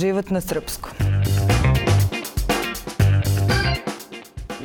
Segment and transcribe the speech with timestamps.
[0.00, 0.92] Život na srpskom.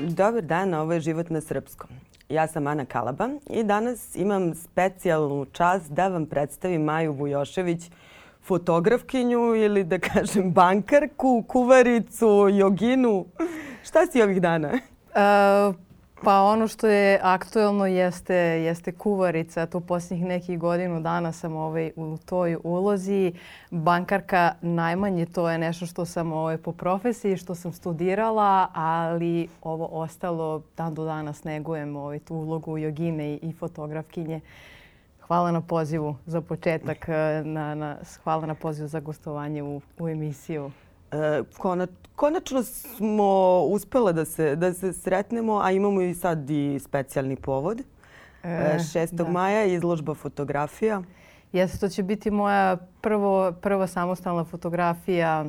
[0.07, 1.89] Dobar dan, ovo je Život na srpskom.
[2.29, 7.91] Ja sam Ana Kalaba i danas imam specijalnu čast da vam predstavim Maju Vujošević,
[8.43, 13.25] fotografkinju ili da kažem bankarku, kuvaricu, joginu.
[13.83, 14.69] Šta si ovih dana?
[14.71, 15.75] Uh,
[16.23, 19.65] Pa ono što je aktuelno jeste, jeste kuvarica.
[19.65, 23.33] Tu posljednjih nekih godinu dana sam ovaj, u toj ulozi.
[23.71, 29.85] Bankarka najmanje to je nešto što sam ovaj, po profesiji, što sam studirala, ali ovo
[29.91, 34.41] ostalo dan do danas negujem ovaj, tu ulogu jogine i, fotografkinje.
[35.21, 37.07] Hvala na pozivu za početak.
[37.43, 40.71] Na, na, hvala na pozivu za gostovanje u, u emisiju.
[41.15, 41.43] E,
[42.15, 47.81] konačno smo uspele da se, da se sretnemo, a imamo i sad i specijalni povod.
[48.43, 48.97] E, 6.
[48.97, 49.23] E, da.
[49.23, 51.01] maja je izložba fotografija.
[51.53, 55.45] Jeste, to će biti moja prvo, prva samostalna fotografija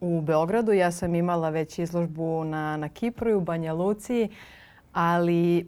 [0.00, 0.72] u Beogradu.
[0.72, 4.28] Ja sam imala već izložbu na, na Kipru i u Banja Luci,
[4.92, 5.66] ali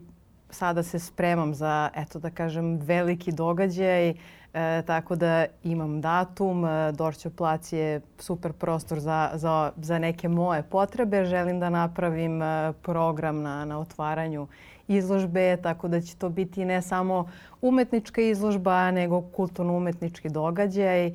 [0.49, 4.13] sada se spremam za, eto da kažem, veliki događaj.
[4.53, 6.65] E, tako da imam datum.
[6.65, 11.25] E, Dorćo plac je super prostor za, za, za neke moje potrebe.
[11.25, 14.47] Želim da napravim e, program na, na otvaranju
[14.87, 17.29] izložbe, tako da će to biti ne samo
[17.61, 21.11] umetnička izložba, nego kulturno-umetnički događaj.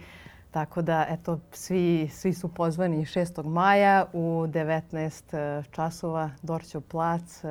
[0.53, 3.45] Tako da, eto, svi, svi su pozvani 6.
[3.45, 7.43] maja u 19 časova, Dorćo plac.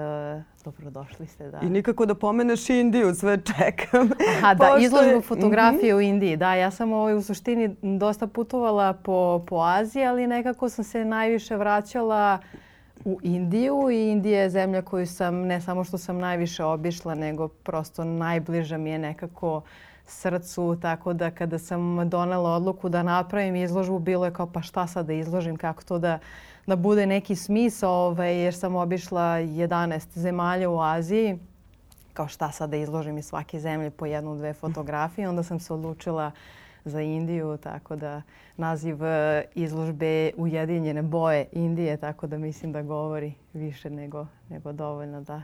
[0.63, 1.59] Dobrodošli ste, da.
[1.59, 4.09] I nikako da pomeneš Indiju, sve čekam.
[4.37, 5.21] Aha, da, izložbu je...
[5.21, 5.99] fotografije mm -hmm.
[5.99, 6.37] u Indiji.
[6.37, 11.05] Da, ja sam ovaj, u suštini dosta putovala po, po Aziji, ali nekako sam se
[11.05, 12.39] najviše vraćala
[13.05, 17.47] u Indiju i Indija je zemlja koju sam, ne samo što sam najviše obišla, nego
[17.47, 19.61] prosto najbliža mi je nekako
[20.11, 24.87] srcu, tako da kada sam donela odluku da napravim izložbu, bilo je kao pa šta
[24.87, 26.19] sad da izložim, kako to da
[26.67, 31.39] da bude neki smisao, ovaj, jer sam obišla 11 zemalja u Aziji.
[32.13, 35.29] Kao šta sad da izložim iz svake zemlje po jednu, dve fotografije.
[35.29, 36.31] Onda sam se odlučila
[36.85, 38.21] za Indiju, tako da
[38.57, 45.21] naziv e, izložbe Ujedinjene boje Indije, tako da mislim da govori više nego, nego dovoljno
[45.21, 45.41] da...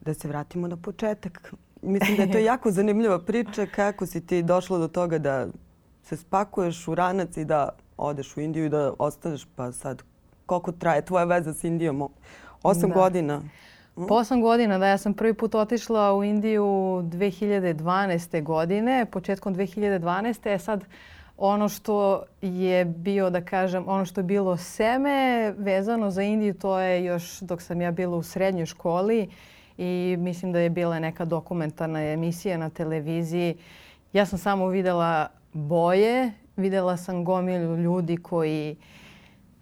[0.00, 1.54] Da se vratimo na početak.
[1.82, 5.46] Mislim da je to jako zanimljiva priča kako si ti došla do toga da
[6.02, 10.02] se spakuješ u ranac i da odeš u Indiju i da ostaneš pa sad
[10.46, 12.08] koliko traje tvoja veza s Indijom?
[12.62, 12.94] Osam da.
[12.94, 13.42] godina?
[13.96, 14.06] Mm?
[14.06, 14.86] Po osam godina, da.
[14.86, 18.42] Ja sam prvi put otišla u Indiju 2012.
[18.42, 20.54] godine, početkom 2012.
[20.54, 20.84] E sad,
[21.36, 26.78] ono što je bio, da kažem, ono što je bilo seme vezano za Indiju, to
[26.78, 29.28] je još dok sam ja bila u srednjoj školi
[29.82, 33.56] i mislim da je bila neka dokumentarna emisija na televiziji.
[34.12, 38.76] Ja sam samo videla boje videla sam gomilu ljudi koji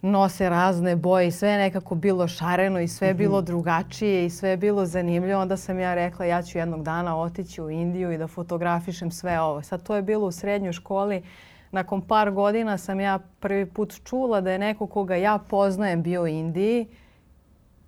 [0.01, 3.45] nose razne boje i sve je nekako bilo šareno i sve je bilo mhm.
[3.45, 5.41] drugačije i sve je bilo zanimljivo.
[5.41, 9.39] Onda sam ja rekla ja ću jednog dana otići u Indiju i da fotografišem sve
[9.39, 9.61] ovo.
[9.61, 11.23] Sad to je bilo u srednjoj školi.
[11.71, 16.23] Nakon par godina sam ja prvi put čula da je neko koga ja poznajem bio
[16.23, 16.87] u Indiji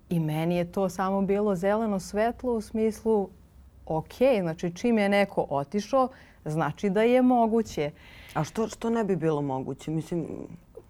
[0.08, 3.28] i meni je to samo bilo zeleno svetlo u smislu
[3.86, 6.08] ok, znači čim je neko otišao,
[6.44, 7.90] znači da je moguće.
[8.34, 9.90] A što, što ne bi bilo moguće?
[9.90, 10.26] Mislim,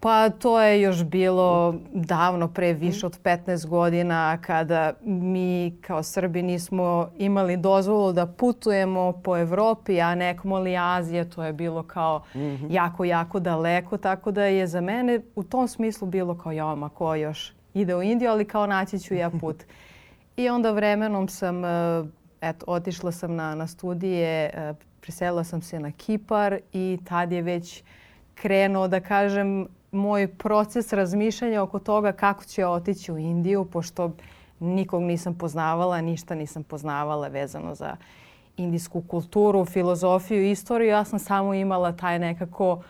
[0.05, 6.43] Pa to je još bilo davno pre više od 15 godina kada mi kao Srbi
[6.43, 11.31] nismo imali dozvolu da putujemo po Evropi, a nekom li Azije.
[11.31, 12.67] To je bilo kao mm -hmm.
[12.71, 13.97] jako, jako daleko.
[13.97, 17.97] Tako da je za mene u tom smislu bilo kao ja, ma ko još ide
[17.97, 19.65] u Indiju, ali kao naći ću ja put.
[20.37, 22.05] I onda vremenom sam, eh,
[22.41, 27.43] eto, otišla sam na, na studije eh, preselila sam se na Kipar i tad je
[27.43, 27.83] već
[28.35, 34.11] krenuo da kažem moj proces razmišljanja oko toga kako ću otići u Indiju pošto
[34.61, 37.97] nikog nisam poznavala, ništa nisam poznavala vezano za
[38.57, 40.89] indijsku kulturu, filozofiju, istoriju.
[40.89, 42.83] Ja sam samo imala taj nekako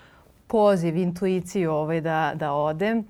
[0.47, 3.05] poziv, intuiciju ovaj da, da odem.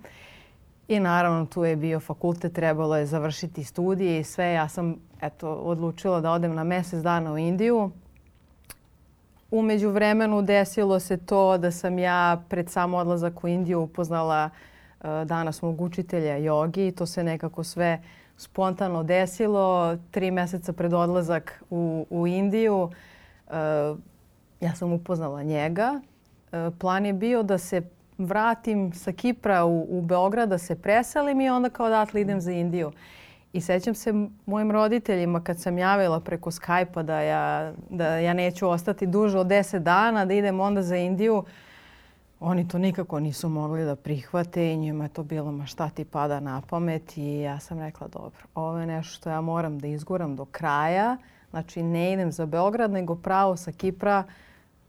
[0.88, 4.52] I naravno tu je bio fakultet, trebalo je završiti studije i sve.
[4.52, 7.90] Ja sam eto, odlučila da odem na mjesec dana u Indiju.
[9.50, 14.50] Umeđu vremenu desilo se to da sam ja pred sam odlazak u Indiju upoznala
[15.00, 16.92] uh, danas mog učitelja jogi.
[16.92, 18.02] To se nekako sve
[18.36, 19.96] spontano desilo.
[20.10, 22.92] Tri mjeseca pred odlazak u, u Indiju uh,
[24.60, 26.00] ja sam upoznala njega.
[26.52, 27.82] Uh, plan je bio da se
[28.18, 32.52] vratim sa Kipra u, u Beograd, da se preselim i onda kao odatle idem za
[32.52, 32.92] Indiju.
[33.52, 34.12] I sećam se
[34.46, 39.46] mojim roditeljima kad sam javila preko Skype-a da ja, da ja neću ostati duže od
[39.46, 41.44] 10 dana, da idem onda za Indiju.
[42.40, 46.04] oni to nikako nisu mogli da prihvate i njima je to bilo ma šta ti
[46.04, 49.86] pada na pamet i ja sam rekla dobro, ovo je nešto što ja moram da
[49.86, 51.16] izguram do kraja.
[51.50, 54.24] Znači ne idem za Beograd nego pravo sa Kipra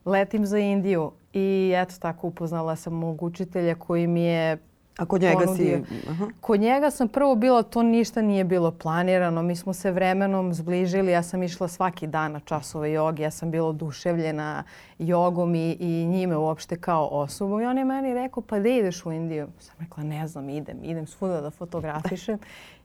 [0.05, 4.57] letim za Indiju i eto tako upoznala sam mog učitelja koji mi je
[4.97, 5.85] a kod njega ponudio.
[5.85, 6.09] si...
[6.09, 6.27] Aha.
[6.41, 9.41] Kod njega sam prvo bilo, to ništa nije bilo planirano.
[9.41, 11.11] Mi smo se vremenom zbližili.
[11.11, 13.23] Ja sam išla svaki dan na časove joge.
[13.23, 14.63] Ja sam bila oduševljena
[14.99, 17.61] jogom i, i njime uopšte kao osobom.
[17.61, 19.47] I on je meni rekao, pa da ideš u Indiju?
[19.59, 20.83] Sam rekla, ne znam, idem.
[20.83, 22.39] Idem svuda da fotografišem.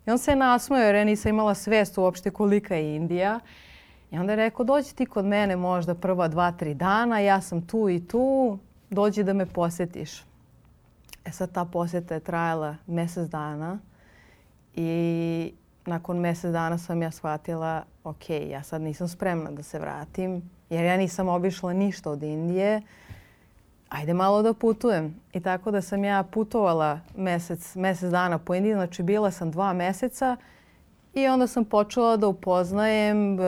[0.06, 3.40] I on se nasmeo jer ja nisam imala svest uopšte kolika je Indija.
[4.10, 7.18] I onda je rekao, dođi ti kod mene možda prva dva, tri dana.
[7.18, 8.58] Ja sam tu i tu.
[8.90, 10.24] Dođi da me posetiš.
[11.24, 13.78] E sad ta posjeta je trajala mjesec dana
[14.74, 15.52] i
[15.86, 20.84] nakon mjesec dana sam ja shvatila ok, ja sad nisam spremna da se vratim jer
[20.84, 22.82] ja nisam obišla ništa od Indije.
[23.88, 25.20] Ajde malo da putujem.
[25.32, 29.72] I tako da sam ja putovala mjesec, mjesec dana po Indiji, znači bila sam dva
[29.72, 30.36] mjeseca
[31.14, 33.44] i onda sam počela da upoznajem e,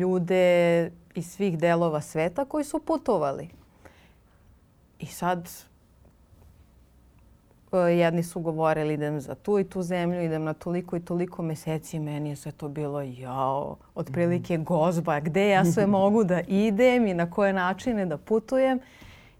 [0.00, 3.48] ljude iz svih delova sveta koji su putovali.
[4.98, 5.48] I sad
[7.74, 11.42] E, jedni su govorili idem za tu i tu zemlju, idem na toliko i toliko
[11.42, 11.98] meseci.
[11.98, 14.64] Meni je sve to bilo jao, otprilike mhm.
[14.64, 18.78] gozba, gde ja sve mogu da idem i na koje načine da putujem.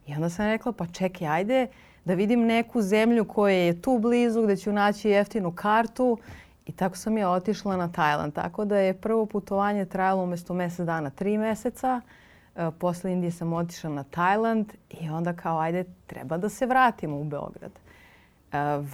[0.06, 1.66] I onda sam rekla pa čekaj, ajde
[2.04, 6.18] da vidim neku zemlju koja je tu blizu gde ću naći jeftinu kartu.
[6.66, 8.32] I tako sam ja otišla na Tajland.
[8.32, 12.00] Tako da je prvo putovanje trajalo umjesto mjesec dana tri meseca.
[12.56, 17.16] E, posle Indije sam otišla na Tajland i onda kao ajde treba da se vratimo
[17.16, 17.72] u Beograd.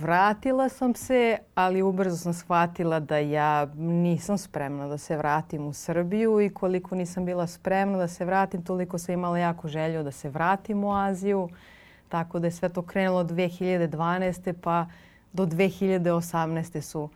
[0.01, 5.73] Vratila sam se, ali ubrzo sam shvatila da ja nisam spremna da se vratim u
[5.73, 10.11] Srbiju i koliko nisam bila spremna da se vratim, toliko sam imala jako želju da
[10.11, 11.49] se vratim u Aziju.
[12.09, 14.53] Tako da je sve to krenulo od 2012.
[14.53, 14.87] pa
[15.33, 16.81] do 2018.
[16.81, 17.09] su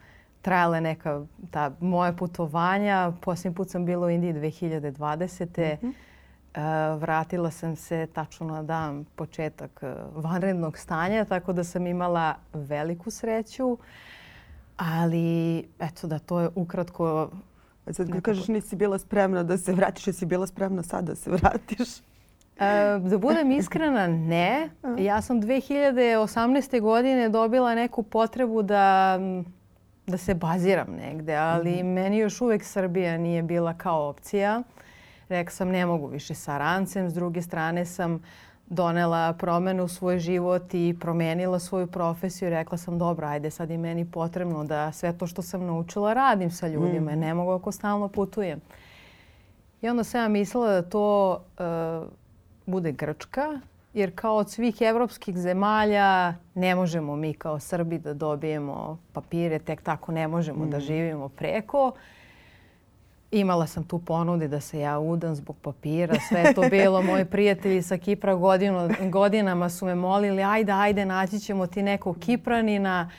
[0.44, 3.12] trajale neka ta moja putovanja.
[3.20, 5.76] Posljednji put sam bila u Indiji 2020.
[5.82, 5.92] Mm -hmm.
[6.54, 6.60] Eh,
[6.98, 13.10] vratila sam se tačno na dan početak eh, vanrednog stanja, tako da sam imala veliku
[13.10, 13.78] sreću.
[14.76, 17.30] Ali, eto da, to je ukratko...
[17.86, 18.24] A sad nekako...
[18.24, 21.98] kažeš nisi bila spremna da se vratiš, jesi bila spremna sad da se vratiš?
[22.58, 24.70] E, da budem iskrena, ne.
[24.98, 26.80] Ja sam 2018.
[26.80, 29.18] godine dobila neku potrebu da,
[30.06, 31.94] da se baziram negde, ali mm -hmm.
[31.94, 34.62] meni još uvek Srbija nije bila kao opcija.
[35.28, 37.10] Rekla sam ne mogu više sa rancem.
[37.10, 38.22] S druge strane sam
[38.66, 42.50] donela promenu u svoj život i promenila svoju profesiju.
[42.50, 46.50] Rekla sam dobro, ajde sad je meni potrebno da sve to što sam naučila radim
[46.50, 47.12] sa ljudima.
[47.16, 47.18] Mm.
[47.18, 48.60] Ne mogu ako stalno putujem.
[49.82, 52.08] I onda sam ja mislila da to uh,
[52.66, 53.60] bude Grčka.
[53.94, 59.58] Jer kao od svih evropskih zemalja ne možemo mi kao Srbi da dobijemo papire.
[59.58, 60.70] Tek tako ne možemo mm.
[60.70, 61.92] da živimo preko.
[63.30, 66.14] Imala sam tu ponude da se ja udam zbog papira.
[66.28, 67.02] Sve je to bilo.
[67.10, 72.18] Moji prijatelji sa Kipra godinu, godinama su me molili ajde, ajde, naći ćemo ti nekog
[72.18, 73.10] Kipranina.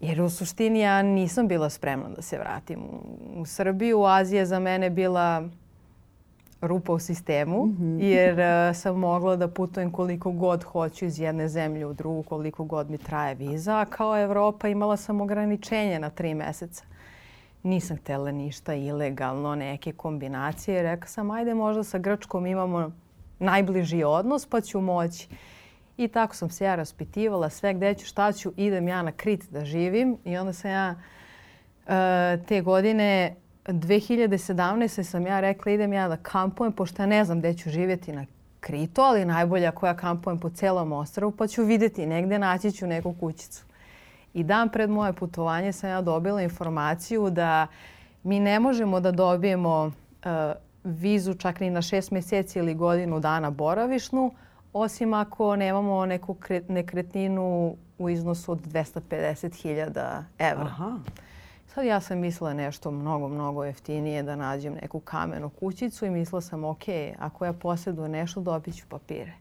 [0.00, 3.00] Jer u suštini ja nisam bila spremna da se vratim u,
[3.40, 4.04] u Srbiju.
[4.04, 5.48] Azija je za mene bila
[6.66, 8.02] rupa u sistemu mm -hmm.
[8.02, 12.64] jer uh, sam mogla da putujem koliko god hoću iz jedne zemlje u drugu, koliko
[12.64, 13.78] god mi traje viza.
[13.78, 16.84] A kao Evropa imala sam ograničenje na tri meseca
[17.64, 20.82] nisam htjela ništa ilegalno, neke kombinacije.
[20.82, 22.92] Rekla sam, ajde možda sa Grčkom imamo
[23.38, 25.28] najbliži odnos pa ću moći.
[25.96, 29.50] I tako sam se ja raspitivala sve gdje ću, šta ću, idem ja na Krit
[29.50, 30.18] da živim.
[30.24, 33.34] I onda sam ja uh, te godine
[33.66, 35.02] 2017.
[35.02, 38.26] sam ja rekla idem ja da kampujem, pošto ja ne znam gdje ću živjeti na
[38.60, 43.14] Kritu, ali najbolja koja kampujem po celom ostravu, pa ću vidjeti negdje naći ću neku
[43.20, 43.64] kućicu.
[44.34, 47.66] I dan pred moje putovanje sam ja dobila informaciju da
[48.22, 49.92] mi ne možemo da dobijemo uh,
[50.84, 54.32] vizu čak ni na šest mjeseci ili godinu dana boravišnu,
[54.72, 56.36] osim ako nemamo neku
[56.68, 60.64] nekretninu u iznosu od 250.000 evra.
[60.64, 60.98] Aha.
[61.74, 66.40] Sad ja sam mislila nešto mnogo, mnogo jeftinije da nađem neku kamenu kućicu i mislila
[66.40, 66.84] sam ok,
[67.18, 69.32] ako ja posjedujem nešto dobit ću papire.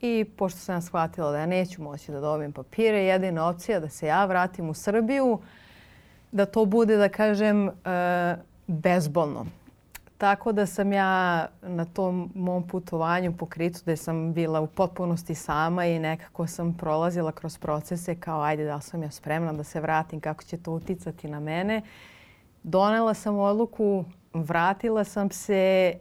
[0.00, 4.06] I pošto sam shvatila da ja neću moći da dobijem papire, jedina opcija da se
[4.06, 5.38] ja vratim u Srbiju,
[6.32, 7.70] da to bude, da kažem, e,
[8.66, 9.46] bezbolno.
[10.18, 15.34] Tako da sam ja na tom mom putovanju po Kritu gde sam bila u potpunosti
[15.34, 19.80] sama i nekako sam prolazila kroz procese kao ajde da sam ja spremna da se
[19.80, 21.82] vratim, kako će to uticati na mene.
[22.62, 25.94] Donela sam odluku, vratila sam se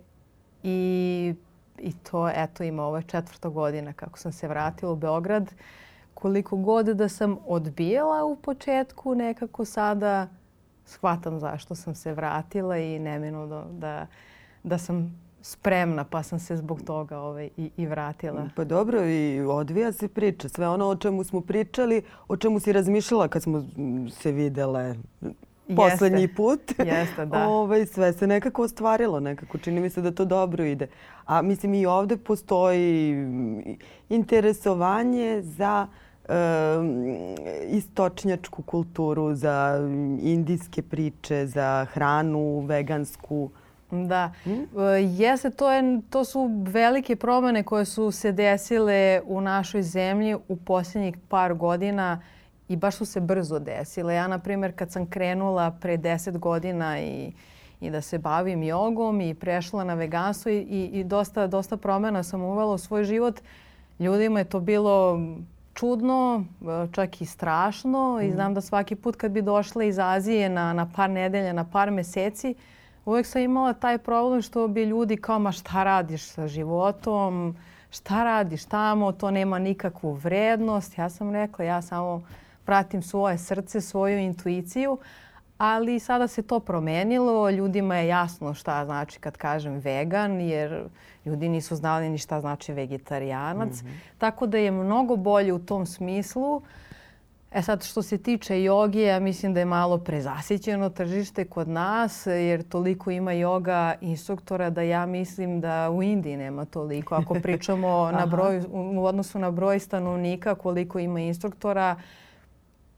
[0.64, 1.34] i
[1.78, 5.54] I to, eto, ima ovo četvrta godina kako sam se vratila u Beograd.
[6.14, 10.28] Koliko god da sam odbijala u početku, nekako sada
[10.88, 14.08] shvatam zašto sam se vratila i neminuno da,
[14.64, 18.50] da sam spremna pa sam se zbog toga ovaj, i, i vratila.
[18.56, 20.50] Pa dobro i odvija se priča.
[20.50, 23.66] Sve ono o čemu smo pričali, o čemu si razmišljala kad smo
[24.12, 24.96] se videle
[25.76, 26.36] poslednji Jeste.
[26.36, 26.62] put.
[26.86, 27.48] Jeste, da.
[27.50, 29.20] ovaj, sve se nekako ostvarilo.
[29.20, 30.88] Nekako čini mi se da to dobro ide.
[31.26, 33.16] A mislim i ovde postoji
[34.10, 35.88] interesovanje za
[36.30, 36.34] e,
[37.68, 39.80] istočnjačku kulturu, za
[40.22, 43.50] indijske priče, za hranu vegansku.
[43.92, 44.32] Da.
[44.44, 44.68] Hmm?
[45.18, 50.56] Jeste, to, je, to su velike promene koje su se desile u našoj zemlji u
[50.58, 52.22] posljednjih par godina
[52.70, 54.16] i baš su se brzo desile.
[54.16, 57.32] Ja, na primjer, kad sam krenula pre 10 godina i,
[57.82, 62.42] i da se bavim jogom i prešla na veganstvo i, i dosta, dosta promjena sam
[62.42, 63.42] uvela u svoj život,
[64.00, 65.20] ljudima je to bilo
[65.80, 66.46] čudno,
[66.92, 68.20] čak i strašno.
[68.24, 71.66] I znam da svaki put kad bi došla iz Azije na, na par nedelja, na
[71.72, 72.56] par meseci,
[73.06, 77.56] uvek sam imala taj problem što bi ljudi kao ma šta radiš sa životom,
[77.90, 80.98] šta radiš tamo, to nema nikakvu vrednost.
[80.98, 82.24] Ja sam rekla, ja samo
[82.66, 84.98] pratim svoje srce, svoju intuiciju,
[85.58, 87.50] ali sada se to promenilo.
[87.50, 90.84] Ljudima je jasno šta znači kad kažem vegan, jer
[91.26, 93.82] ljudi nisu znali ni šta znači vegetarijanac.
[93.82, 94.18] Mm -hmm.
[94.18, 96.62] Tako da je mnogo bolje u tom smislu.
[97.52, 102.26] E sad što se tiče joge, ja mislim da je malo prezasićeno tržište kod nas
[102.26, 107.16] jer toliko ima joga instruktora da ja mislim da u Indiji nema toliko.
[107.16, 107.88] Ako pričamo
[108.20, 111.96] na broj, u odnosu na broj stanovnika koliko ima instruktora,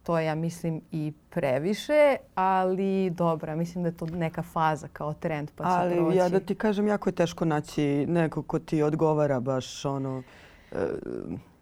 [0.03, 5.13] to je, ja mislim, i previše, ali dobra, mislim da je to neka faza kao
[5.13, 6.17] trend pa će ali, proći.
[6.17, 10.23] ja da ti kažem, jako je teško naći neko ko ti odgovara baš ono...
[10.71, 10.75] E,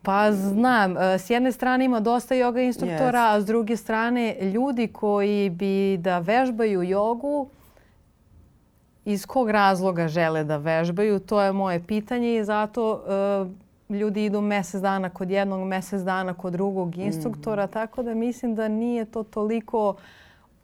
[0.01, 3.36] pa znam, s jedne strane ima dosta joga instruktora, yes.
[3.36, 7.50] a s druge strane ljudi koji bi da vežbaju jogu,
[9.06, 14.41] iz kog razloga žele da vežbaju, to je moje pitanje i zato uh, ljudi idu
[14.41, 17.72] mjesec dana kod jednog, mjesec dana kod drugog instruktora, mm.
[17.72, 19.96] tako da mislim da nije to toliko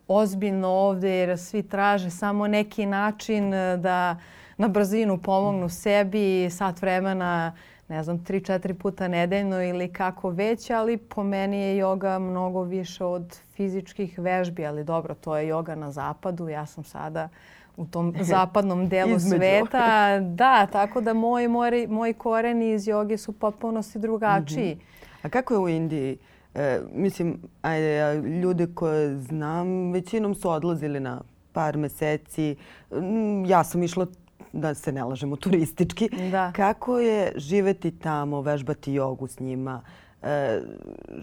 [0.08, 4.18] ozbiljno ovdje jer svi traže samo neki način da
[4.58, 7.56] na brzinu pomognu sebi sat vremena,
[7.88, 12.64] ne znam, tri, četiri puta nedeljno ili kako već, ali po meni je joga mnogo
[12.64, 17.30] više od fizičkih vežbi, ali dobro, to je joga na zapadu, ja sam sada
[17.78, 20.20] u tom zapadnom delu sveta.
[20.20, 24.76] Da, tako da moji, moji, moji koreni iz joge su potpunosti drugačiji.
[24.76, 25.26] Mm -hmm.
[25.26, 26.18] A kako je u Indiji?
[26.56, 31.22] E, mislim, ajde, ljude koje znam, većinom su odlazili na
[31.54, 32.56] par meseci.
[32.92, 34.08] Mm, ja sam išla
[34.54, 36.10] da se ne lažemo turistički.
[36.32, 36.52] Da.
[36.56, 39.82] Kako je živeti tamo, vežbati jogu s njima?
[40.24, 40.62] E,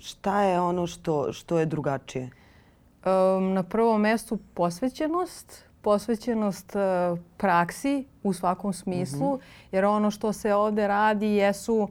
[0.00, 2.30] šta je ono što, što je drugačije?
[3.04, 6.80] Um, na prvom mjestu posvećenost posvećenost e,
[7.36, 9.72] praksi u svakom smislu, mm -hmm.
[9.72, 11.88] jer ono što se ovde radi jesu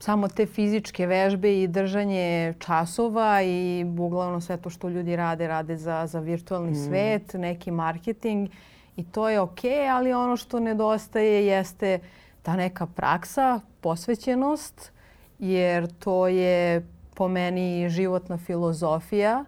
[0.00, 5.76] samo te fizičke vežbe i držanje časova i uglavnom sve to što ljudi rade, rade
[5.76, 6.86] za, za virtualni mm.
[6.86, 8.48] svet, neki marketing
[8.96, 9.60] i to je ok,
[9.92, 11.98] ali ono što nedostaje jeste
[12.42, 14.92] ta neka praksa, posvećenost,
[15.38, 19.44] jer to je po meni životna filozofija,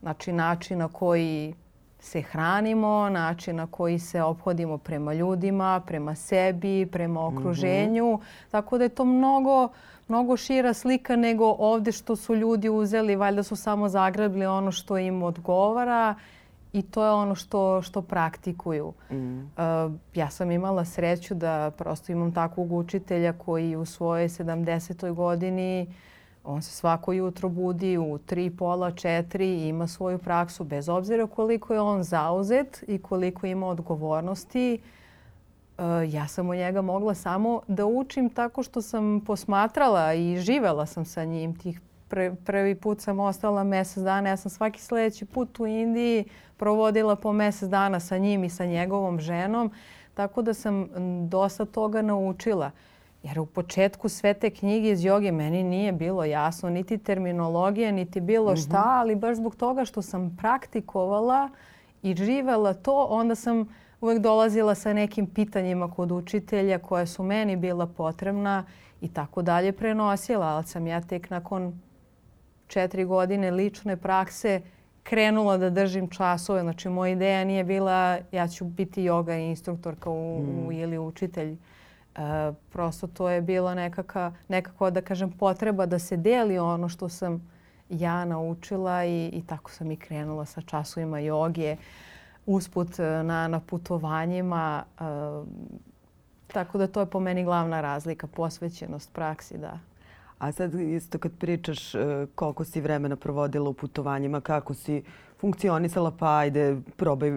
[0.00, 1.54] znači način na koji
[2.04, 7.38] se hranimo, način na koji se obhodimo prema ljudima, prema sebi, prema mhm.
[7.38, 8.12] okruženju.
[8.12, 8.50] Mm -hmm.
[8.50, 9.68] Tako da je to mnogo,
[10.08, 13.16] mnogo šira slika nego ovde što su ljudi uzeli.
[13.16, 16.14] Valjda su samo zagrabili ono što im odgovara
[16.72, 18.92] i to je ono što, što praktikuju.
[19.10, 19.38] Mm.
[19.38, 19.46] Uh,
[20.14, 25.14] ja sam imala sreću da prosto imam takvog učitelja koji u svojoj 70.
[25.14, 25.94] godini uh,
[26.44, 31.26] On se svako jutro budi u tri, pola, četiri i ima svoju praksu bez obzira
[31.26, 34.74] koliko je on zauzet i koliko ima odgovornosti.
[34.74, 34.80] E,
[36.08, 41.04] ja sam od njega mogla samo da učim tako što sam posmatrala i živela sam
[41.04, 41.58] sa njim.
[41.58, 41.80] Tih
[42.44, 44.28] prvi put sam ostala mjesec dana.
[44.28, 46.24] Ja sam svaki sljedeći put u Indiji
[46.56, 49.70] provodila po mjesec dana sa njim i sa njegovom ženom.
[50.14, 50.88] Tako da sam
[51.28, 52.70] dosta toga naučila.
[53.24, 58.20] Jer u početku sve te knjige iz joge meni nije bilo jasno niti terminologija, niti
[58.20, 58.60] bilo mhm.
[58.60, 61.50] šta, ali baš zbog toga što sam praktikovala
[62.02, 63.68] i živela to, onda sam
[64.00, 68.64] uvek dolazila sa nekim pitanjima kod učitelja koja su meni bila potrebna
[69.00, 70.46] i tako dalje prenosila.
[70.46, 71.80] Ali sam ja tek nakon
[72.66, 74.60] četiri godine lične prakse
[75.02, 76.60] krenula da držim časove.
[76.60, 80.66] Znači, moja ideja nije bila ja ću biti yoga instruktorka u, mm.
[80.66, 81.56] u, ili učitelj
[82.72, 87.50] prosto to je bilo nekaka, nekako da kažem potreba da se deli ono što sam
[87.88, 91.76] ja naučila i, i tako sam i krenula sa časovima joge
[92.46, 94.84] usput e, na, na putovanjima.
[95.00, 95.04] E,
[96.46, 99.78] tako da to je po meni glavna razlika, posvećenost praksi, da.
[100.38, 105.02] A sad isto kad pričaš e, koliko si vremena provodila u putovanjima, kako si
[105.40, 107.30] funkcionisala, pa ajde probaj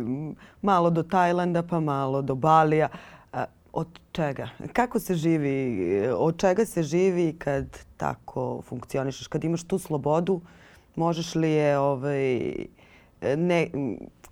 [0.62, 2.90] malo do Tajlanda, pa malo do Balija.
[3.78, 4.50] Od čega?
[4.74, 6.08] Kako se živi?
[6.18, 7.66] Od čega se živi kad
[7.98, 9.28] tako funkcionišeš?
[9.28, 10.42] Kad imaš tu slobodu,
[10.96, 12.56] možeš li je ovaj,
[13.22, 13.68] ne,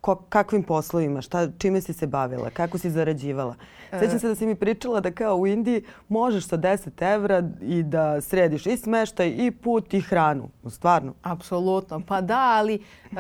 [0.06, 3.56] ko, kakvim poslovima, šta, čime si se bavila, kako si zarađivala.
[3.92, 4.00] E.
[4.00, 7.84] Sjećam se da si mi pričala da kao u Indiji možeš sa 10 evra i
[7.84, 10.50] da središ i smeštaj i put i hranu.
[10.70, 11.14] Stvarno.
[11.24, 12.02] Apsolutno.
[12.08, 12.80] Pa da, ali
[13.12, 13.18] uh,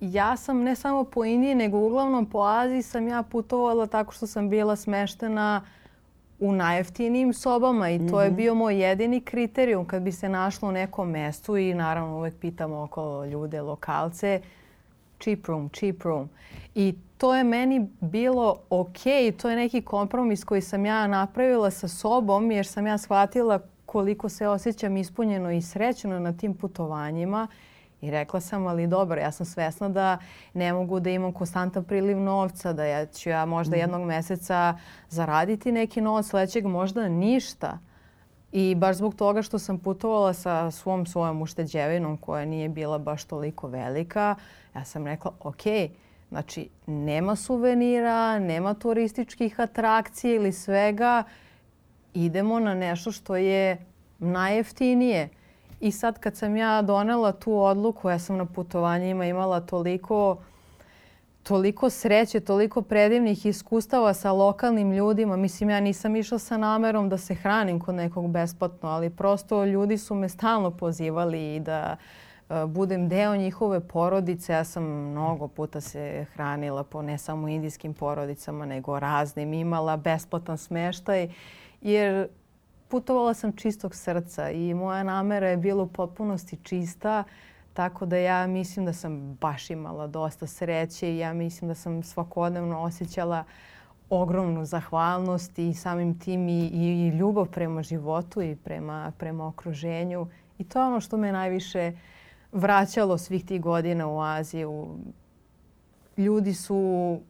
[0.00, 4.26] ja sam ne samo po Indiji, nego uglavnom po Aziji sam ja putovala tako što
[4.26, 5.62] sam bila smeštena
[6.40, 8.36] u najjeftinijim sobama i to je mhm.
[8.36, 12.72] bio moj jedini kriterijum kad bi se našlo u nekom mestu i naravno uvek pitam
[12.72, 14.40] oko ljude, lokalce,
[15.22, 16.28] cheap room, cheap room.
[16.74, 18.98] I to je meni bilo ok,
[19.42, 24.28] to je neki kompromis koji sam ja napravila sa sobom jer sam ja shvatila koliko
[24.28, 27.48] se osjećam ispunjeno i srećno na tim putovanjima.
[28.00, 30.18] I rekla sam, ali dobro, ja sam svesna da
[30.54, 33.80] ne mogu da imam konstantan priliv novca, da ja ću ja možda mm.
[33.80, 37.78] jednog meseca zaraditi neki novac, sledećeg možda ništa.
[38.52, 43.24] I baš zbog toga što sam putovala sa svom svojom ušteđevinom koja nije bila baš
[43.24, 44.34] toliko velika,
[44.74, 45.62] ja sam rekla, ok,
[46.28, 51.22] znači nema suvenira, nema turističkih atrakcija ili svega,
[52.14, 53.84] idemo na nešto što je
[54.18, 55.28] najjeftinije.
[55.80, 60.38] I sad kad sam ja donela tu odluku, ja sam na putovanjima imala toliko
[61.42, 65.36] toliko sreće, toliko predivnih iskustava sa lokalnim ljudima.
[65.36, 69.98] Mislim, ja nisam išla sa namerom da se hranim kod nekog besplatno, ali prosto ljudi
[69.98, 72.21] su me stalno pozivali i da uh,
[72.68, 74.52] budem deo njihove porodice.
[74.52, 79.52] Ja sam mnogo puta se hranila po ne samo indijskim porodicama, nego raznim.
[79.52, 81.32] Imala besplatan smeštaj,
[81.80, 82.28] jer
[82.88, 87.24] putovala sam čistog srca i moja namera je bila u potpunosti čista.
[87.26, 87.32] Uh,
[87.74, 92.02] Tako da ja mislim da sam baš imala dosta sreće i ja mislim da sam
[92.02, 93.44] svakodnevno osjećala
[94.10, 100.26] ogromnu zahvalnost i samim tim i, i ljubav prema životu i prema, prema okruženju.
[100.58, 101.92] I to je ono što me najviše
[102.52, 104.98] vraćalo svih tih godina u Aziju.
[106.16, 107.20] Ljudi su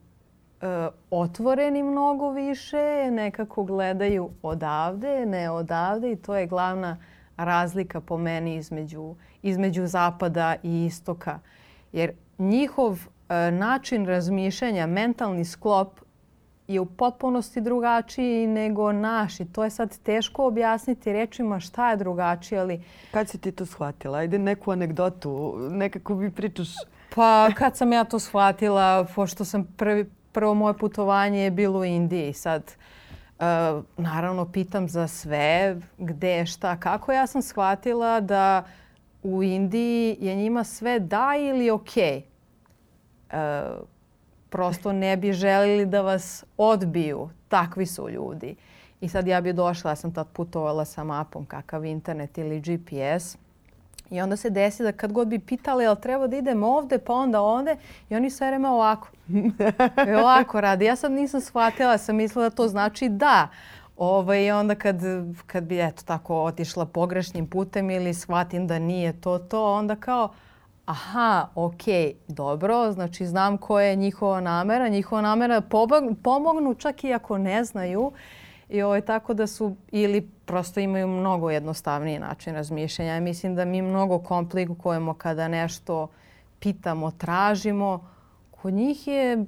[0.61, 6.96] e, otvoreni mnogo više, nekako gledaju odavde, ne odavde i to je glavna
[7.37, 11.38] razlika po meni između, između zapada i istoka.
[11.92, 16.00] Jer njihov e, način razmišljanja, mentalni sklop
[16.74, 21.96] je u potpunosti drugačiji nego naš i to je sad teško objasniti rečima šta je
[21.96, 22.82] drugačije, ali...
[23.11, 24.18] Kad si ti to shvatila?
[24.18, 26.68] Ajde neku anegdotu, nekako mi pričaš.
[27.14, 31.85] Pa kad sam ja to shvatila, pošto sam prvi, prvo moje putovanje je bilo u
[31.85, 32.32] Indiji.
[32.32, 32.62] Sad,
[33.38, 33.44] uh,
[33.96, 37.12] naravno, pitam za sve, gde, šta, kako.
[37.12, 38.64] Ja sam shvatila da
[39.22, 41.96] u Indiji je njima sve da ili ok.
[43.32, 43.38] Uh,
[44.52, 47.28] prosto ne bi želili da vas odbiju.
[47.48, 48.56] Takvi su ljudi.
[49.00, 53.36] I sad ja bi došla, ja sam tad putovala sa mapom kakav internet ili GPS.
[54.10, 57.12] I onda se desi da kad god bi pitali jel treba da idem ovde pa
[57.14, 57.76] onda ovde
[58.10, 59.08] i oni sve vreme ovako.
[60.08, 60.84] I ovako radi.
[60.84, 63.48] Ja sad nisam shvatila, sam mislila da to znači da.
[63.96, 64.96] Ovaj, onda kad,
[65.46, 70.32] kad bi eto tako otišla pogrešnim putem ili shvatim da nije to to, onda kao
[70.87, 71.83] aha, ok,
[72.29, 74.88] dobro, znači znam koja je njihova namera.
[74.88, 75.61] Njihova namera
[76.23, 78.12] pomognu čak i ako ne znaju.
[78.68, 83.21] I ovaj, tako da su ili prosto imaju mnogo jednostavniji način razmišljanja.
[83.21, 86.09] Mislim da mi mnogo komplikujemo kada nešto
[86.59, 88.09] pitamo, tražimo.
[88.51, 89.45] Kod njih je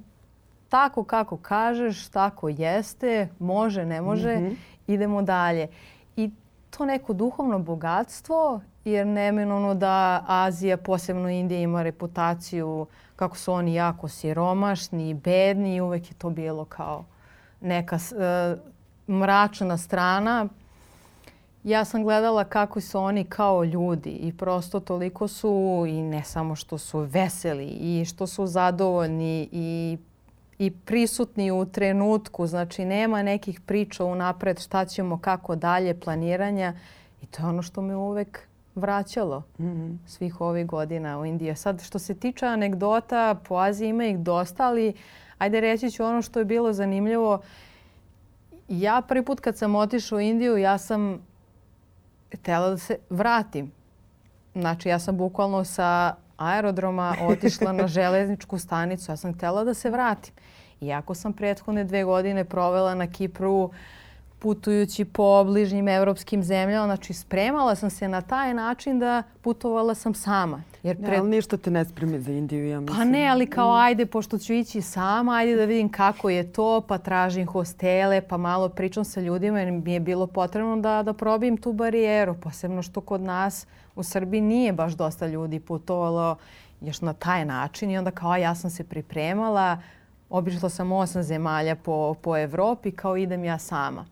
[0.68, 4.55] tako kako kažeš, tako jeste, može, ne može, mm -hmm.
[4.87, 5.68] idemo dalje.
[6.16, 6.31] I
[6.76, 13.74] to neko duhovno bogatstvo, jer neminovno da Azija, posebno Indija, ima reputaciju kako su oni
[13.74, 17.04] jako siromašni i bedni i uvek je to bilo kao
[17.60, 20.48] neka uh, mračna strana.
[21.64, 26.56] Ja sam gledala kako su oni kao ljudi i prosto toliko su i ne samo
[26.56, 29.98] što su veseli i što su zadovoljni i
[30.58, 32.46] i prisutni u trenutku.
[32.46, 36.74] Znači nema nekih priča unapred šta ćemo, kako dalje, planiranja.
[37.22, 39.96] I to je ono što me uvek vraćalo mm -hmm.
[40.06, 41.56] svih ovih godina u Indiji.
[41.56, 44.94] Sad što se tiče anegdota, po Aziji ima ih dosta, ali
[45.38, 47.40] ajde reći ću ono što je bilo zanimljivo.
[48.68, 51.18] ja prvi put kad sam otišla u Indiju, ja sam
[52.34, 53.72] htjela da se vratim.
[54.54, 59.12] Znači, ja sam bukvalno sa aerodroma otišla na železničku stanicu.
[59.12, 60.35] Ja sam htjela da se vratim.
[60.81, 63.70] Iako sam prethodne dve godine provela na Kipru
[64.44, 70.14] putujući po bližnjim evropskim zemljama, znači spremala sam se na taj način da putovala sam
[70.14, 70.62] sama.
[70.83, 71.11] Jer pre...
[71.11, 72.99] ne, ali ništa te ne spremi za Indiju, ja mislim.
[72.99, 73.79] Pa ne, ali kao mm.
[73.79, 78.37] ajde, pošto ću ići sama, ajde da vidim kako je to, pa tražim hostele, pa
[78.37, 82.35] malo pričam sa ljudima jer mi je bilo potrebno da, da probijem tu barijeru.
[82.35, 86.37] Posebno što kod nas u Srbiji nije baš dosta ljudi putovalo
[86.80, 89.78] još na taj način i onda kao ja sam se pripremala,
[90.30, 94.04] obišla sam osam zemalja po, po Evropi, kao idem ja sama.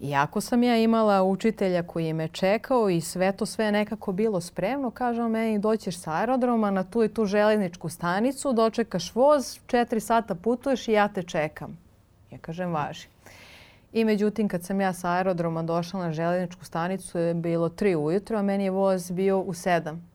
[0.00, 4.90] Iako sam ja imala učitelja koji me čekao i sve to sve nekako bilo spremno,
[4.90, 10.00] kaže on meni doćeš sa aerodroma na tu i tu železničku stanicu, dočekaš voz, četiri
[10.00, 11.78] sata putuješ i ja te čekam.
[12.30, 13.06] Ja kažem važi.
[13.92, 18.38] I međutim, kad sam ja sa aerodroma došla na železničku stanicu, je bilo tri ujutro,
[18.38, 20.10] a meni je voz bio u sedam.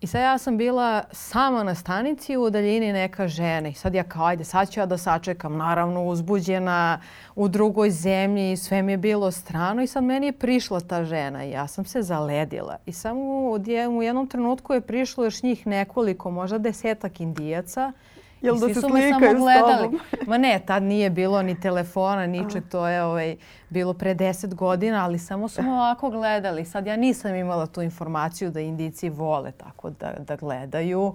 [0.00, 3.68] I sad ja sam bila sama na stanici u daljini neka žena.
[3.68, 5.56] I sad ja kao, ajde, sad ću ja da sačekam.
[5.56, 7.00] Naravno, uzbuđena
[7.34, 9.82] u drugoj zemlji sve mi je bilo strano.
[9.82, 12.76] I sad meni je prišla ta žena i ja sam se zaledila.
[12.86, 13.50] I samo
[13.90, 17.92] u jednom trenutku je prišlo još njih nekoliko, možda desetak indijaca.
[18.42, 20.00] Jel da se slikaju s tobom?
[20.26, 22.62] Ma ne, tad nije bilo ni telefona, ničeg.
[22.68, 23.36] To je ovaj,
[23.68, 26.64] bilo pre deset godina, ali samo smo ovako gledali.
[26.64, 31.14] Sad ja nisam imala tu informaciju da indici vole tako da, da gledaju.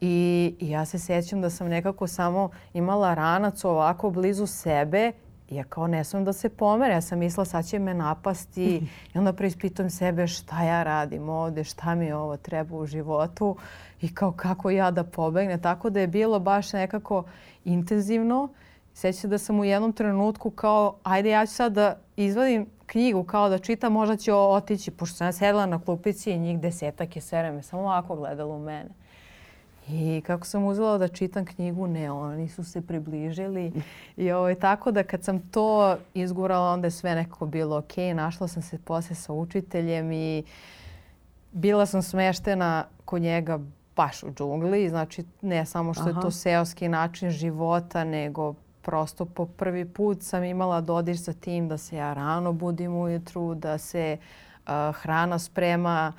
[0.00, 5.12] I, I ja se sjećam da sam nekako samo imala ranac ovako blizu sebe
[5.50, 6.94] ja kao ne smijem da se pomere.
[6.94, 8.76] Ja sam mislila sad će me napasti
[9.14, 13.56] i onda preispitam sebe šta ja radim ovde, šta mi ovo treba u životu
[14.02, 15.58] i kao kako ja da pobegne.
[15.58, 17.24] Tako da je bilo baš nekako
[17.64, 18.48] intenzivno.
[18.94, 23.48] Sjećam da sam u jednom trenutku kao ajde ja ću sad da izvadim knjigu kao
[23.48, 24.90] da čitam, možda ću otići.
[24.90, 28.58] Pošto sam sedela na klupici i njih desetak je sve vreme samo ovako gledalo u
[28.58, 28.90] mene.
[29.88, 33.72] I kako sam uzela da čitam knjigu, ne, oni su se približili.
[34.16, 37.96] I ovaj, tako da kad sam to izgurala, onda je sve nekako bilo ok.
[38.14, 40.44] Našla sam se posle sa učiteljem i
[41.52, 43.60] bila sam smeštena kod njega
[44.00, 44.88] baš u džungli.
[44.88, 46.10] Znači, ne samo što Aha.
[46.10, 51.68] je to seoski način života, nego prosto po prvi put sam imala dodir sa tim
[51.68, 56.12] da se ja rano budim ujutru, da se uh, hrana sprema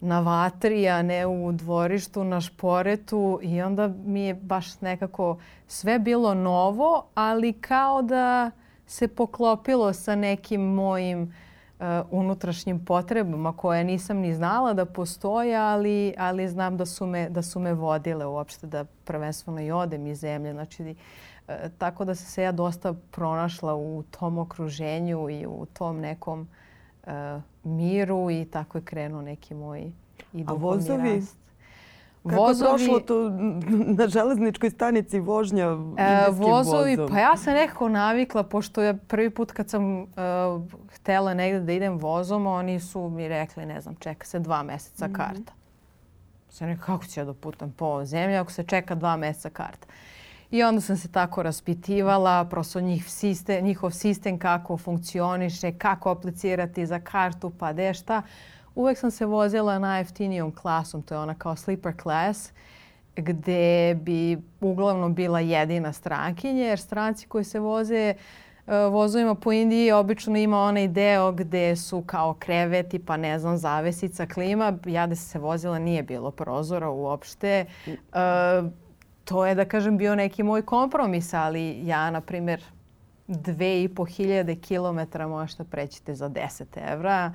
[0.00, 5.98] na vatri, a ne u dvorištu, na šporetu i onda mi je baš nekako sve
[5.98, 8.50] bilo novo, ali kao da
[8.86, 11.47] se poklopilo sa nekim mojim uh,
[12.10, 17.42] unutrašnjim potrebama koje nisam ni znala da postoje, ali, ali znam da su, me, da
[17.42, 20.52] su me vodile uopšte da prvenstveno i odem iz zemlje.
[20.52, 20.94] Znači,
[21.48, 26.48] uh, tako da sam se ja dosta pronašla u tom okruženju i u tom nekom
[27.06, 27.12] uh,
[27.64, 29.92] miru i tako je krenuo neki moj
[30.32, 31.14] i A vozovi?
[31.14, 31.37] Rast.
[32.28, 33.30] Kako vozovi, je prošlo to
[33.98, 35.66] na železničkoj stanici vožnja
[35.98, 37.14] e, vozovi, vozom?
[37.14, 40.06] Pa ja sam nekako navikla, pošto je prvi put kad sam uh,
[40.94, 45.06] htela negde da idem vozom, oni su mi rekli, ne znam, čeka se dva meseca
[45.06, 45.16] mm -hmm.
[45.16, 45.52] karta.
[46.50, 49.86] Sam rekao, kako ću ja da putam po zemlji ako se čeka dva meseca karta?
[50.50, 56.86] I onda sam se tako raspitivala, prosto njih sistem, njihov sistem kako funkcioniše, kako aplicirati
[56.86, 58.22] za kartu, pa de šta.
[58.74, 62.52] Uvek sam se vozila najjeftinijom klasom, to je ona kao sleeper class,
[63.16, 68.14] gde bi uglavnom bila jedina strankinja, jer stranci koji se voze
[68.66, 73.56] uh, vozovima po Indiji obično ima onaj deo gde su kao kreveti, pa ne znam,
[73.56, 74.78] zavesica, klima.
[74.86, 77.64] Ja da se vozila nije bilo prozora uopšte.
[77.86, 78.70] Uh,
[79.24, 82.62] to je, da kažem, bio neki moj kompromis, ali ja, na primjer,
[83.26, 87.32] dve i po hiljade kilometra možete prećite za 10 evra.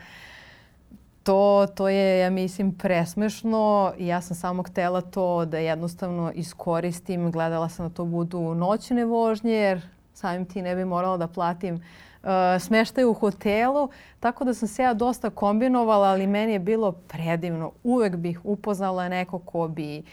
[1.23, 3.93] To, to je, ja mislim, presmešno.
[3.99, 7.31] Ja sam samo htela to da jednostavno iskoristim.
[7.31, 9.81] Gledala sam da to budu noćne vožnje, jer
[10.13, 13.89] samim ti ne bi morala da platim uh, smeštaj u hotelu.
[14.19, 17.71] Tako da sam se ja dosta kombinovala, ali meni je bilo predivno.
[17.83, 20.05] Uvek bih upoznala neko ko bi uh,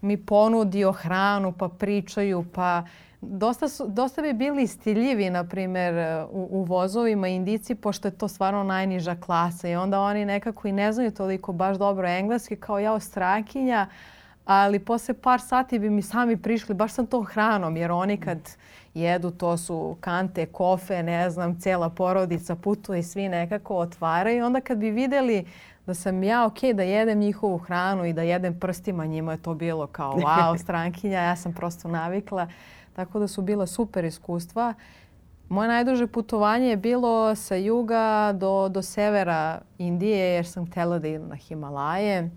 [0.00, 2.82] mi ponudio hranu pa pričaju pa
[3.20, 8.28] dosta, su, dosta bi bili stiljivi na primjer u, u vozovima indici pošto je to
[8.28, 12.78] stvarno najniža klasa i onda oni nekako i ne znaju toliko baš dobro engleski kao
[12.78, 13.86] ja ostrakinja
[14.44, 18.38] ali posle par sati bi mi sami prišli baš sam to hranom jer oni kad
[18.94, 24.46] jedu to su kante, kofe, ne znam, cela porodica putuje i svi nekako otvaraju.
[24.46, 25.44] Onda kad bi videli
[25.86, 29.54] da sam ja ok da jedem njihovu hranu i da jedem prstima njima je to
[29.54, 32.48] bilo kao wow strankinja, ja sam prosto navikla.
[32.98, 34.74] Tako da su bila super iskustva
[35.48, 41.08] Moje najduže putovanje je bilo sa juga do, do severa Indije jer sam htjela da
[41.08, 42.30] idem na Himalaje.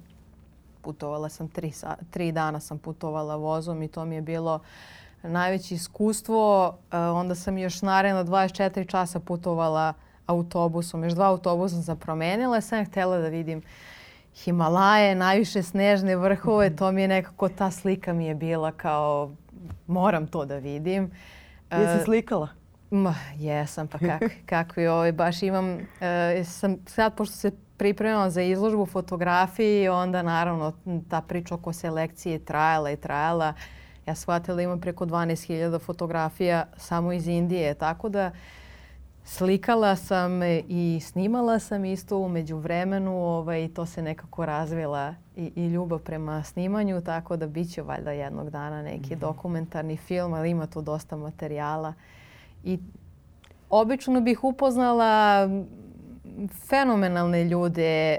[0.82, 1.72] Putovala sam tri,
[2.10, 4.60] tri dana sam putovala vozom i to mi je bilo
[5.24, 6.68] najveće iskustvo.
[6.68, 9.94] Uh, onda sam još naredno 24 časa putovala
[10.26, 11.04] autobusom.
[11.04, 12.62] Još dva autobusa sam promenila.
[12.62, 13.62] Sam htjela da vidim
[14.36, 16.76] Himalaje, najviše snežne vrhove.
[16.76, 19.32] To mi je nekako, ta slika mi je bila kao
[19.88, 21.12] moram to da vidim.
[21.72, 22.48] Jesi uh, slikala?
[22.92, 28.42] Ma, jesam, pa kak, kakvi ovaj, baš imam, uh, sam sad pošto se pripremala za
[28.42, 30.74] izložbu fotografiji, onda naravno
[31.10, 33.54] ta priča oko selekcije trajala i trajala.
[34.06, 38.32] Ja shvatila imam preko 12.000 fotografija samo iz Indije, tako da
[39.24, 45.68] slikala sam i snimala sam isto umeđu vremenu ovaj, to se nekako razvila i, i
[45.68, 49.22] ljubav prema snimanju, tako da bit će valjda jednog dana neki mm -hmm.
[49.22, 51.94] dokumentarni film, ali ima tu dosta materijala.
[52.64, 52.80] I
[53.70, 55.48] obično bih upoznala
[56.70, 58.14] fenomenalne ljude.
[58.14, 58.18] E,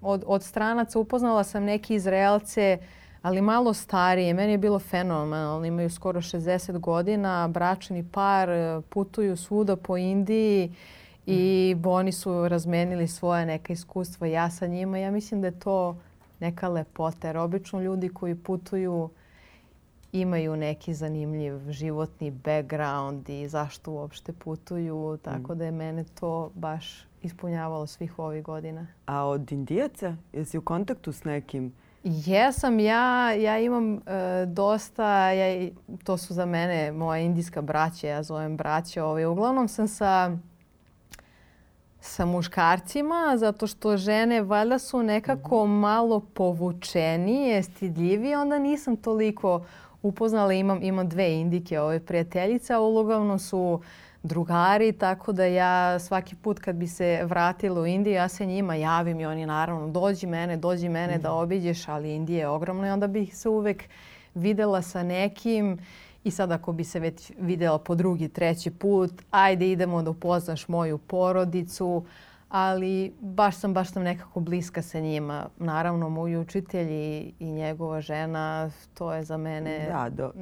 [0.00, 2.78] od, od stranaca upoznala sam neke Izraelce,
[3.22, 4.34] ali malo starije.
[4.34, 5.66] Meni je bilo fenomenalno.
[5.66, 8.48] Imaju skoro 60 godina, bračni par,
[8.88, 10.74] putuju svuda po Indiji
[11.26, 14.26] i oni su razmenili svoje neka iskustva.
[14.26, 14.98] Ja sa njima.
[14.98, 15.96] Ja mislim da je to
[16.40, 17.26] neka lepota.
[17.26, 19.10] Jer obično ljudi koji putuju
[20.12, 25.18] imaju neki zanimljiv životni background i zašto uopšte putuju.
[25.22, 25.58] Tako mm.
[25.58, 28.86] da je mene to baš ispunjavalo svih ovih godina.
[29.06, 31.72] A od Indijaca, jesi u kontaktu s nekim?
[32.04, 34.00] Jesam, ja, ja imam uh,
[34.46, 35.68] dosta, ja,
[36.04, 39.04] to su za mene moja indijska braća, ja zovem braća.
[39.04, 39.26] Ovaj.
[39.26, 40.36] Uglavnom sam sa,
[42.00, 45.80] sa muškarcima, zato što žene valjda su nekako mm -hmm.
[45.80, 49.64] malo povučenije, stidljivije, onda nisam toliko
[50.02, 50.52] upoznala.
[50.52, 53.80] Imam, imam dve indike ove prijateljice, a uglavnom su
[54.22, 58.74] drugari, tako da ja svaki put kad bi se vratila u Indiju, ja se njima
[58.74, 61.20] javim i oni naravno dođi mene, dođi mene mm.
[61.20, 61.38] da mhm.
[61.38, 63.84] obiđeš, ali Indija je ogromna i onda bih se uvek
[64.34, 65.78] videla sa nekim
[66.24, 70.68] i sad ako bi se već videla po drugi, treći put, ajde idemo da upoznaš
[70.68, 72.04] moju porodicu,
[72.48, 75.46] ali baš sam, baš sam nekako bliska sa njima.
[75.58, 79.86] Naravno, moj učitelj i, i njegova žena, to je za mene...
[79.88, 80.32] Da, do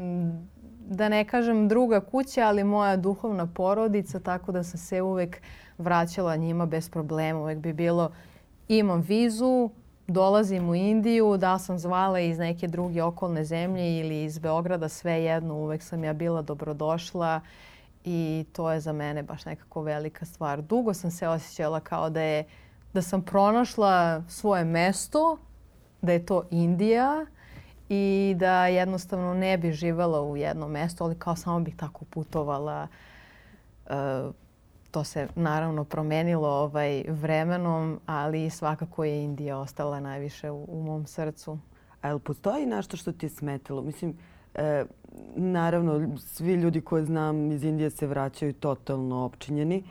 [0.88, 5.42] da ne kažem druga kuća, ali moja duhovna porodica, tako da sam se uvek
[5.78, 7.40] vraćala njima bez problema.
[7.40, 8.10] Uvek bi bilo
[8.68, 9.70] imam vizu,
[10.06, 15.12] dolazim u Indiju, da sam zvala iz neke druge okolne zemlje ili iz Beograda, sve
[15.12, 17.40] jedno, uvek sam ja bila dobrodošla
[18.04, 20.62] i to je za mene baš nekako velika stvar.
[20.62, 22.44] Dugo sam se osjećala kao da je
[22.92, 25.38] da sam pronašla svoje mesto,
[26.02, 27.26] da je to Indija
[27.88, 32.88] i da jednostavno ne bi živela u jednom mjestu, ali kao samo bih tako putovala.
[33.86, 33.94] E,
[34.90, 41.06] to se naravno promenilo ovaj vremenom, ali svakako je Indija ostala najviše u, u mom
[41.06, 41.58] srcu.
[42.02, 43.82] A li postoji nešto što ti je smetalo?
[43.82, 44.14] Mislim,
[44.54, 44.84] e,
[45.36, 49.82] naravno, svi ljudi koje znam iz Indije se vraćaju totalno opčinjeni.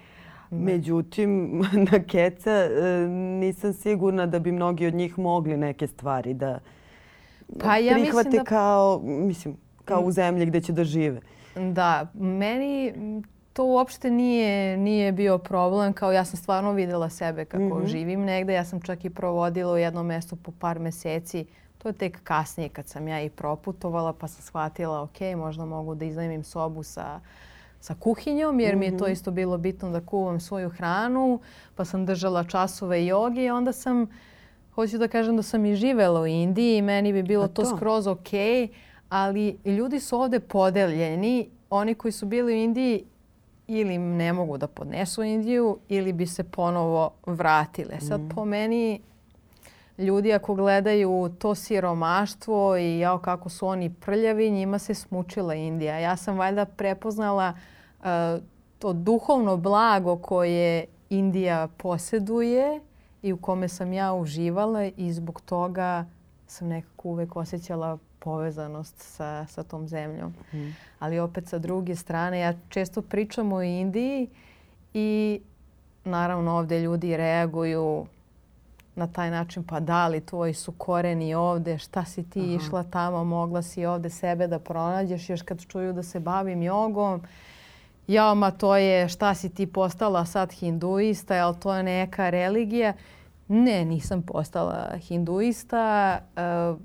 [0.52, 0.58] Da.
[0.58, 1.60] Međutim,
[1.92, 3.08] na Keca e,
[3.40, 6.60] nisam sigurna da bi mnogi od njih mogli neke stvari da,
[7.60, 8.44] pa ja prihvate da...
[8.44, 11.22] kao, mislim, kao u zemlji gdje će da žive.
[11.56, 12.94] Da, meni
[13.58, 15.94] to uopšte nije, nije bio problem.
[15.94, 17.88] Kao ja sam stvarno videla sebe kako mm -hmm.
[17.88, 18.54] živim negde.
[18.54, 21.46] Ja sam čak i provodila u jednom mjestu po par meseci.
[21.78, 25.96] To je tek kasnije kad sam ja i proputovala pa sam shvatila ok, možda mogu
[25.96, 27.20] da iznajmim sobu sa,
[27.80, 28.80] sa kuhinjom jer mm -hmm.
[28.80, 29.14] mi je to mhm.
[29.14, 31.40] isto bilo bitno da kuvam svoju hranu.
[31.76, 34.08] Pa sam držala časove jogi i onda sam
[34.78, 37.64] hoću da kažem da sam i živela u Indiji i meni bi bilo to.
[37.64, 38.30] to skroz ok,
[39.10, 41.50] ali ljudi su ovde podeljeni.
[41.70, 43.04] Oni koji su bili u Indiji
[43.68, 48.00] ili ne mogu da podnesu Indiju ili bi se ponovo vratile.
[48.00, 48.30] Sad mm.
[48.30, 49.02] po meni
[49.98, 56.00] ljudi ako gledaju to siromaštvo i jao kako su oni prljavi, njima se smučila Indija.
[56.00, 57.54] Ja sam valjda prepoznala
[58.00, 58.06] uh,
[58.80, 62.80] to duhovno blago koje Indija posjeduje
[63.22, 66.06] i u kome sam ja uživala i zbog toga
[66.48, 70.34] sam nekako uvek osjećala povezanost sa, sa tom zemljom.
[70.54, 70.76] Mm.
[71.00, 74.28] Ali opet sa druge strane, ja često pričam o Indiji
[74.94, 75.42] i
[76.06, 78.06] naravno ovde ljudi reaguju
[78.96, 82.50] na taj način pa da li tvoji su koreni ovde, šta si ti Aha.
[82.50, 87.22] išla tamo, mogla si ovde sebe da pronađeš još kad čuju da se bavim jogom.
[88.08, 92.94] Ja, ma to je šta si ti postala sad hinduista, jel to je neka religija?
[93.48, 96.20] Ne, nisam postala hinduista.
[96.36, 96.80] Uh,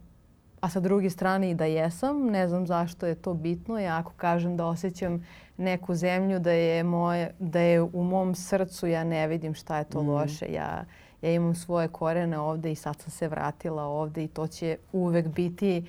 [0.62, 2.26] a sa druge strane i da jesam.
[2.26, 3.78] Ne znam zašto je to bitno.
[3.78, 8.86] Ja ako kažem da osjećam neku zemlju da je, moje, da je u mom srcu,
[8.86, 10.08] ja ne vidim šta je to mm.
[10.08, 10.46] loše.
[10.52, 10.84] Ja,
[11.22, 15.28] ja imam svoje korene ovde i sad sam se vratila ovde i to će uvek
[15.28, 15.86] biti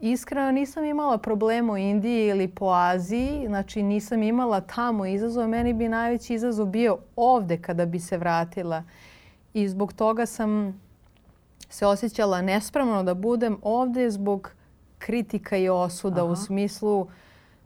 [0.00, 5.48] Iskreno nisam imala problema u Indiji ili po Aziji, znači nisam imala tamo izazov.
[5.48, 8.84] Meni bi najveći izazov bio ovde kada bi se vratila.
[9.54, 10.80] I zbog toga sam
[11.68, 14.50] se osjećala nespremno da budem ovde zbog
[14.98, 16.32] kritika i osuda Aha.
[16.32, 17.06] u smislu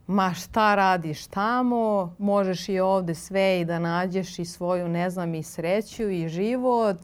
[0.07, 5.35] ma šta radiš tamo, možeš i ovde sve i da nađeš i svoju, ne znam,
[5.35, 7.01] i sreću i život.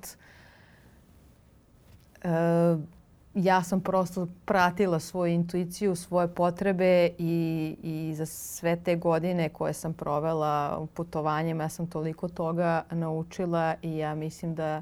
[2.24, 2.28] E,
[3.36, 9.74] ja sam prosto pratila svoju intuiciju, svoje potrebe i, i za sve te godine koje
[9.74, 14.82] sam provela u putovanjima ja sam toliko toga naučila i ja mislim da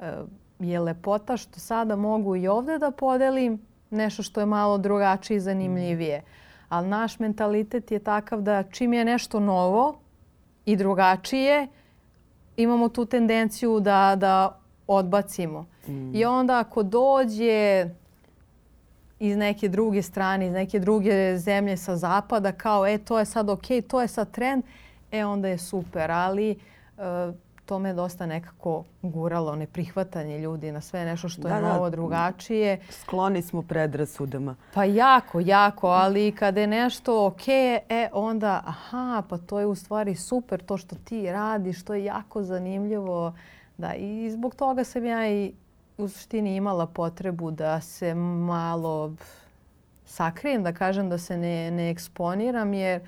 [0.00, 0.12] e,
[0.58, 5.40] je lepota što sada mogu i ovde da podelim nešto što je malo drugačije i
[5.40, 6.22] zanimljivije.
[6.68, 9.98] Ali naš mentalitet je takav da čim je nešto novo
[10.64, 11.68] i drugačije,
[12.56, 15.66] imamo tu tendenciju da, da odbacimo.
[15.88, 16.14] Mm.
[16.14, 17.88] I onda ako dođe
[19.18, 23.50] iz neke druge strane, iz neke druge zemlje sa zapada, kao e to je sad
[23.50, 24.64] ok, to je sad trend,
[25.12, 26.10] e onda je super.
[26.10, 26.58] Ali
[26.96, 27.34] uh,
[27.66, 32.80] to me dosta nekako guralo, neprihvatanje ljudi na sve nešto što da, je novo, drugačije.
[32.90, 34.56] Skloni smo predrasudama.
[34.74, 37.48] Pa jako, jako, ali kada je nešto ok,
[37.88, 42.04] e onda aha, pa to je u stvari super to što ti radiš, to je
[42.04, 43.32] jako zanimljivo.
[43.78, 45.52] Da, i zbog toga sam ja i
[45.98, 49.14] u suštini imala potrebu da se malo
[50.04, 53.00] sakrijem, da kažem da se ne, ne eksponiram, jer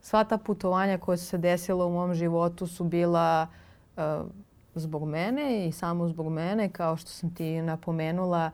[0.00, 3.46] sva ta putovanja koja su se desila u mom životu su bila
[3.96, 4.02] uh,
[4.74, 6.68] zbog mene i samo zbog mene.
[6.68, 8.50] Kao što sam ti napomenula,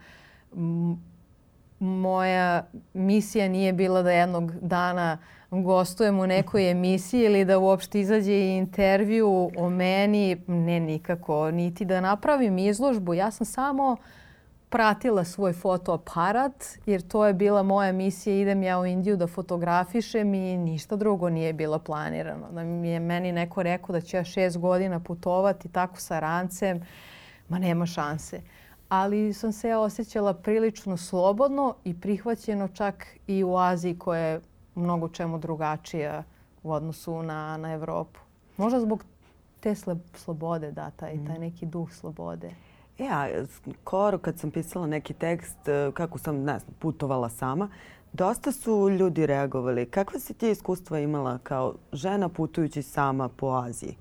[1.78, 5.18] moja misija nije bila da jednog dana
[5.60, 12.00] gostujem u nekoj emisiji ili da uopšte izađe intervju o meni, ne nikako, niti da
[12.00, 13.14] napravim izložbu.
[13.14, 13.96] Ja sam samo
[14.68, 18.36] pratila svoj fotoaparat jer to je bila moja misija.
[18.36, 22.50] Idem ja u Indiju da fotografišem i ništa drugo nije bilo planirano.
[22.52, 26.86] Da mi je meni neko rekao da ću ja šest godina putovati tako sa rancem,
[27.48, 28.40] ma nema šanse.
[28.88, 34.40] Ali sam se osjećala prilično slobodno i prihvaćeno čak i u Aziji koja je
[34.74, 36.22] mnogo čemu drugačija
[36.62, 38.20] u odnosu na, na Evropu.
[38.56, 39.04] Možda zbog
[39.60, 39.74] te
[40.14, 41.40] slobode, da, taj, taj mm.
[41.40, 42.50] neki duh slobode.
[42.98, 43.44] Ja, e,
[43.82, 47.68] skoro kad sam pisala neki tekst, e, kako sam, ne znam, putovala sama,
[48.12, 49.86] dosta su ljudi reagovali.
[49.86, 53.96] Kakva si ti iskustva imala kao žena putujući sama po Aziji?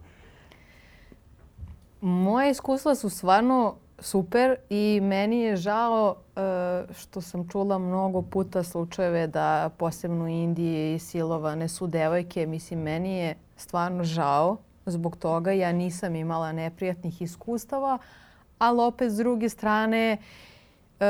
[2.01, 8.63] Moje iskustva su stvarno super i meni je žao uh, što sam čula mnogo puta
[8.63, 12.45] slučajeve da posebno u Indiji silovane su devojke.
[12.45, 15.51] Mislim, meni je stvarno žao zbog toga.
[15.51, 17.97] Ja nisam imala neprijatnih iskustava,
[18.59, 20.17] ali opet s druge strane
[20.99, 21.05] uh,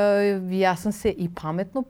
[0.52, 1.84] ja sam se i pametno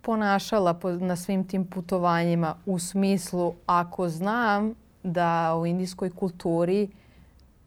[0.00, 6.88] ponašala po, na svim tim putovanjima u smislu ako znam da u indijskoj kulturi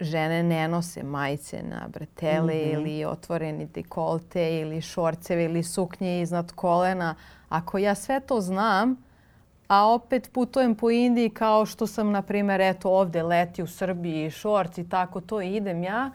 [0.01, 2.73] žene ne nose majice na bretele mm -hmm.
[2.73, 7.15] ili otvoreni dekolte ili šorceve ili suknje iznad kolena.
[7.49, 9.03] Ako ja sve to znam,
[9.67, 14.29] a opet putujem po Indiji kao što sam, na primjer, eto ovde leti u Srbiji
[14.29, 16.11] šorc i tako to idem ja,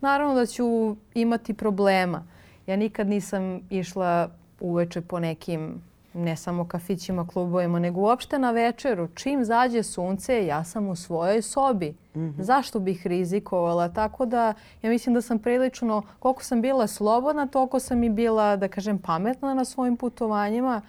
[0.00, 2.26] naravno da ću imati problema.
[2.66, 5.82] Ja nikad nisam išla uveče po nekim
[6.14, 9.08] ne samo kafićima, klubovima, nego uopšte na večeru.
[9.14, 11.94] Čim zađe sunce, ja sam u svojoj sobi.
[12.14, 12.42] Mm -hmm.
[12.42, 13.88] Zašto bih rizikovala?
[13.88, 18.56] Tako da ja mislim da sam prilično, koliko sam bila slobodna, toliko sam i bila,
[18.56, 20.82] da kažem, pametna na svojim putovanjima.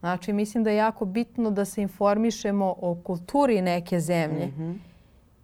[0.00, 4.46] Znači, mislim da je jako bitno da se informišemo o kulturi neke zemlje.
[4.46, 4.78] Mm -hmm.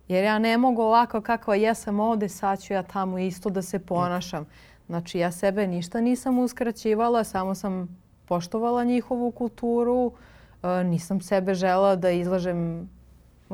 [0.08, 3.78] Jer ja ne mogu ovako kakva jesam ovde, sad ću ja tamo isto da se
[3.78, 4.46] ponašam.
[4.86, 10.12] Znači, ja sebe ništa nisam uskraćivala, samo sam poštovala njihovu kulturu.
[10.62, 12.86] E, nisam sebe žela da izlažem e,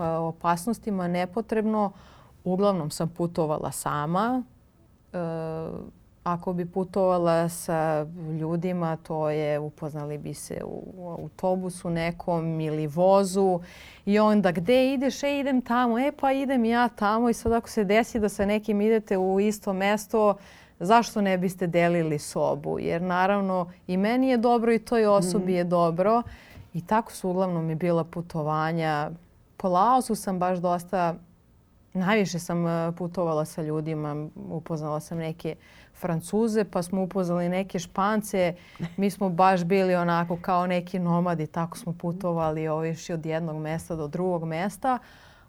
[0.03, 1.93] opasnostima nepotrebno.
[2.45, 4.43] Uglavnom sam putovala sama.
[5.13, 5.19] E,
[6.25, 8.07] ako bi putovala sa
[8.41, 13.61] ljudima, to je upoznali bi se u autobusu nekom ili vozu
[14.07, 17.69] i onda gde ideš, e idem tamo, e pa idem ja tamo i sad ako
[17.69, 20.35] se desi da sa nekim idete u isto mesto,
[20.81, 22.79] zašto ne biste delili sobu?
[22.79, 25.57] Jer naravno i meni je dobro i toj osobi mm.
[25.57, 26.23] je dobro.
[26.75, 29.11] I tako su uglavnom mi bila putovanja.
[29.57, 31.15] Po Laosu sam baš dosta
[31.95, 34.29] najviše sam e, putovala sa ljudima.
[34.51, 35.55] Upoznala sam neke
[35.95, 38.55] Francuze, pa smo upoznali neke Špance.
[38.97, 43.97] Mi smo baš bili onako kao neki nomadi, tako smo putovali oviši od jednog mesta
[43.97, 44.99] do drugog mesta.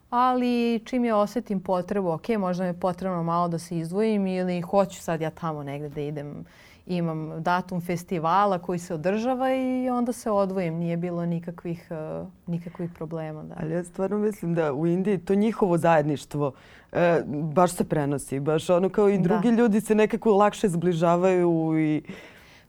[0.10, 4.62] Ali čim ja osetim potrebu, ok, možda mi je potrebno malo da se izdvojim ili
[4.62, 6.46] hoću sad ja tamo negde da idem
[6.86, 10.74] imam datum festivala koji se održava i onda se odvojim.
[10.74, 11.88] Nije bilo nikakvih,
[12.22, 13.44] uh, nikakvih problema.
[13.44, 13.56] Da.
[13.60, 16.48] Ali ja stvarno mislim da u Indiji to njihovo zajedništvo
[16.92, 17.00] uh,
[17.54, 18.40] baš se prenosi.
[18.40, 19.24] Baš ono kao i da.
[19.24, 19.58] drugi da.
[19.58, 22.02] ljudi se nekako lakše zbližavaju i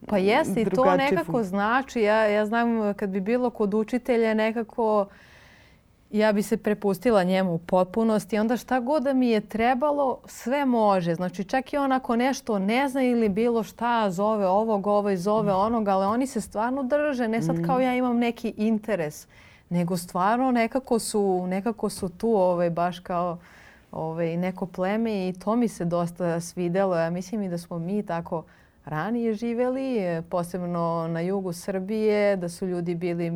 [0.05, 2.01] Pa jeste i to nekako znači.
[2.01, 5.07] Ja, ja znam kad bi bilo kod učitelja nekako
[6.11, 8.37] ja bi se prepustila njemu u potpunosti.
[8.37, 11.15] Onda šta god da mi je trebalo, sve može.
[11.15, 15.53] Znači čak i on ako nešto ne zna ili bilo šta zove ovog, ovaj zove
[15.53, 15.55] mm.
[15.55, 17.27] onog, ali oni se stvarno drže.
[17.27, 17.81] Ne sad kao mm.
[17.81, 19.27] ja imam neki interes,
[19.69, 23.37] nego stvarno nekako su, nekako su tu ovaj, baš kao
[23.91, 26.95] ovaj, neko pleme i to mi se dosta svidelo.
[26.95, 28.43] Ja mislim i da smo mi tako
[28.85, 33.31] ranije živeli, posebno na jugu Srbije, da su ljudi bili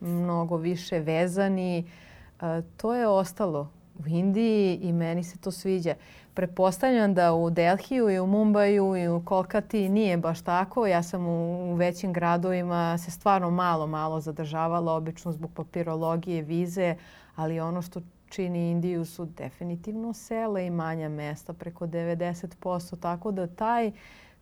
[0.00, 1.78] mnogo više vezani.
[1.78, 5.94] E, to je ostalo u Indiji i meni se to sviđa.
[6.34, 10.86] Prepostavljam da u Delhiju i u Mumbaju i u Kolkati nije baš tako.
[10.86, 16.96] Ja sam u, većim gradovima se stvarno malo, malo zadržavala, obično zbog papirologije, vize,
[17.36, 23.46] ali ono što čini Indiju su definitivno sela i manja mesta, preko 90%, tako da
[23.46, 23.92] taj,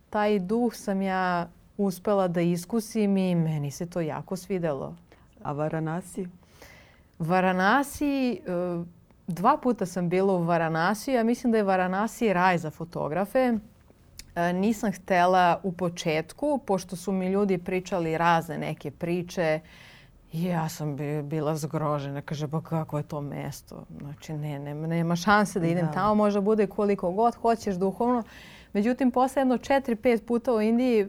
[0.09, 1.47] taj duh sam ja
[1.77, 4.95] uspela da iskusim i meni se to jako svidelo.
[5.47, 6.27] A Varanasi?
[7.19, 8.41] Varanasi,
[9.27, 11.11] dva puta sam bila u Varanasi.
[11.11, 13.53] Ja mislim da je Varanasi raj za fotografe.
[14.53, 19.59] Nisam htela u početku, pošto su mi ljudi pričali razne neke priče.
[20.33, 22.21] Ja sam bila zgrožena.
[22.21, 23.85] Kaže, pa kako je to mesto?
[23.99, 25.91] Znači, ne, nema, nema šanse da idem da.
[25.91, 26.15] tamo.
[26.15, 28.23] Možda bude koliko god hoćeš duhovno.
[28.73, 31.07] Međutim, posle jedno četiri, pet puta u Indiji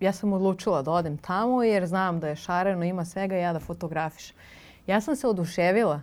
[0.00, 3.60] ja sam odlučila da odem tamo jer znam da je šareno, ima svega ja da
[3.60, 4.36] fotografišem.
[4.86, 6.00] Ja sam se oduševila.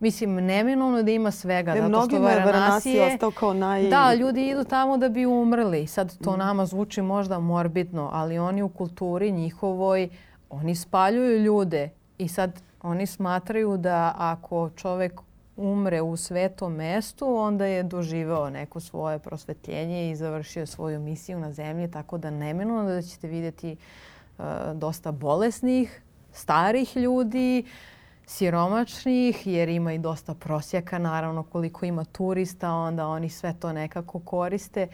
[0.00, 1.74] Mislim, neminovno da ima svega.
[1.74, 3.88] Ne, zato što Varanasi je ostao kao naj...
[3.88, 5.86] Da, ljudi idu tamo da bi umrli.
[5.86, 6.38] Sad to mm.
[6.38, 10.08] nama zvuči možda morbidno, ali oni u kulturi njihovoj,
[10.50, 11.90] oni spaljuju ljude.
[12.18, 15.20] I sad oni smatraju da ako čovek
[15.60, 21.52] umre u svetom mestu, onda je doživeo neko svoje prosvetljenje i završio svoju misiju na
[21.52, 23.76] zemlji, tako da neminovno da ćete vidjeti
[24.38, 24.44] uh,
[24.74, 26.02] dosta bolesnih,
[26.32, 27.64] starih ljudi,
[28.26, 34.20] siromačnih, jer ima i dosta prosjaka, naravno koliko ima turista, onda oni sve to nekako
[34.20, 34.88] koriste.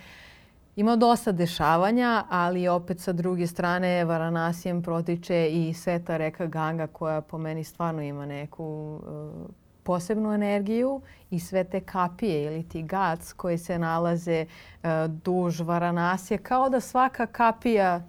[0.77, 7.21] Ima dosta dešavanja, ali opet sa druge strane Varanasijem protiče i sveta reka Ganga koja
[7.21, 13.32] po meni stvarno ima neku uh, posebnu energiju i sve te kapije ili ti gac
[13.32, 14.89] koji se nalaze uh,
[15.24, 18.03] duž Varanasije, kao da svaka kapija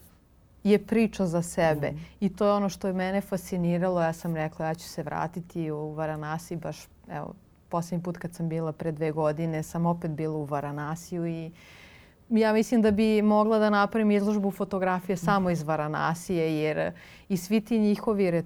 [0.64, 1.92] je priča za sebe.
[1.92, 2.00] Mm.
[2.20, 4.02] I to je ono što je mene fasciniralo.
[4.02, 7.34] Ja sam rekla ja ću se vratiti u Varanasi baš, evo,
[7.70, 11.52] posljednji put kad sam bila pre dve godine sam opet bila u Varanasiju i
[12.30, 16.92] ja mislim da bi mogla da napravim izložbu fotografije samo iz Varanasije jer
[17.30, 18.44] i svi ti njihovi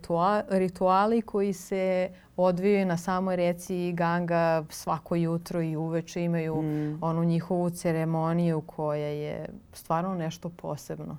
[0.49, 7.03] rituali koji se odvijaju na samoj reci Ganga svako jutro i uveče imaju mm.
[7.03, 11.17] onu njihovu ceremoniju koja je stvarno nešto posebno.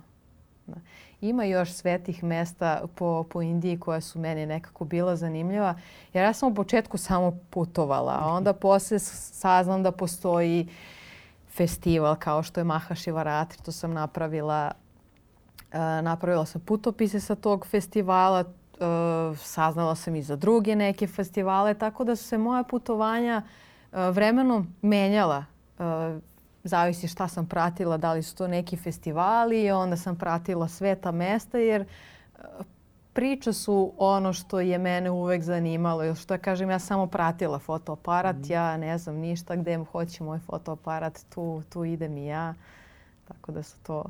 [0.67, 0.75] Da.
[1.21, 5.75] Ima još svetih mesta po, po Indiji koja su meni nekako bila zanimljiva.
[6.13, 10.67] Jer ja sam u početku samo putovala, a onda posle saznam da postoji
[11.49, 13.63] festival kao što je Maha Šivaratri.
[13.63, 14.71] To sam napravila.
[15.73, 18.39] Uh, napravila sam putopise sa tog festivala.
[18.39, 21.73] Uh, saznala sam i za druge neke festivale.
[21.73, 23.41] Tako da su se moja putovanja
[23.91, 25.45] uh, vremenom menjala.
[26.63, 31.57] Zavisi šta sam pratila, da li su to neki festivali, onda sam pratila sveta mesta
[31.57, 31.85] jer e,
[33.13, 36.03] priča su ono što je mene uvek zanimalo.
[36.03, 38.51] Ili što ja kažem, ja samo pratila fotoaparat, mm.
[38.51, 42.53] ja ne znam ništa gde hoće moj fotoaparat, tu, tu idem i ja.
[43.27, 44.03] Tako da su to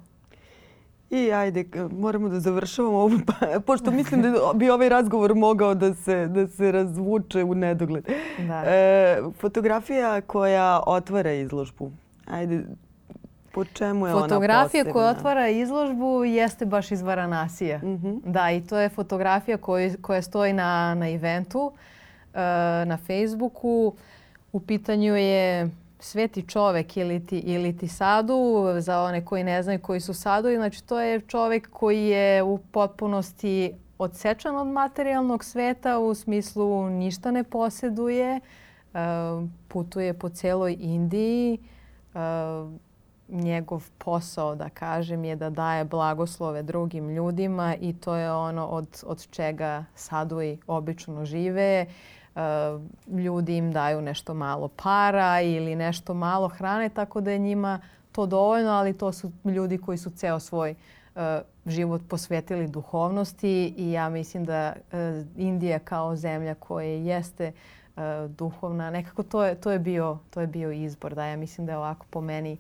[1.14, 5.93] i ajde, moramo da završavamo ovo, pa, pošto mislim da bi ovaj razgovor mogao da
[5.93, 8.07] se, da se razvuče u nedogled.
[8.47, 8.64] Da.
[8.66, 11.91] E, fotografija koja otvara izložbu.
[12.26, 12.64] Ajde,
[13.51, 17.78] po čemu je fotografija ona koja otvara izložbu jeste baš iz Varanasija.
[17.78, 18.22] Mm -hmm.
[18.26, 22.39] Da, i to je fotografija koja, koja stoji na, na eventu uh,
[22.86, 23.93] na Facebooku.
[24.51, 25.70] U pitanju je
[26.04, 30.56] sveti čovek ili ti, ili ti sadu, za one koji ne znaju koji su sadovi.
[30.56, 37.32] Znači to je čovek koji je u potpunosti odsečan od materijalnog sveta u smislu ništa
[37.32, 38.39] ne posjeduje,
[39.68, 41.60] putuje po celoj Indiji.
[43.28, 49.04] Njegov posao, da kažem, je da daje blagoslove drugim ljudima i to je ono od,
[49.06, 51.86] od čega sadui obično žive.
[53.08, 57.80] Ljudi im daju nešto malo para ili nešto malo hrane, tako da je njima
[58.12, 60.76] to dovoljno, ali to su ljudi koji su ceo svoj
[61.66, 64.74] život posvetili duhovnosti i ja mislim da
[65.38, 67.52] Indija kao zemlja koja jeste
[67.96, 68.04] uh,
[68.38, 68.90] duhovna.
[68.90, 71.16] Nekako to je, to, je bio, to je bio izbor.
[71.16, 72.58] Da, ja mislim da je ovako po meni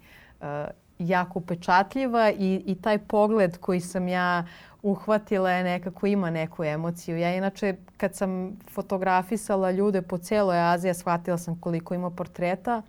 [1.07, 4.45] jako upečatljiva i, i taj pogled koji sam ja
[4.81, 7.17] uhvatila je nekako ima neku emociju.
[7.17, 12.81] Ja inače kad sam fotografisala ljude po cijeloj Aziji, shvatila sam koliko ima portreta.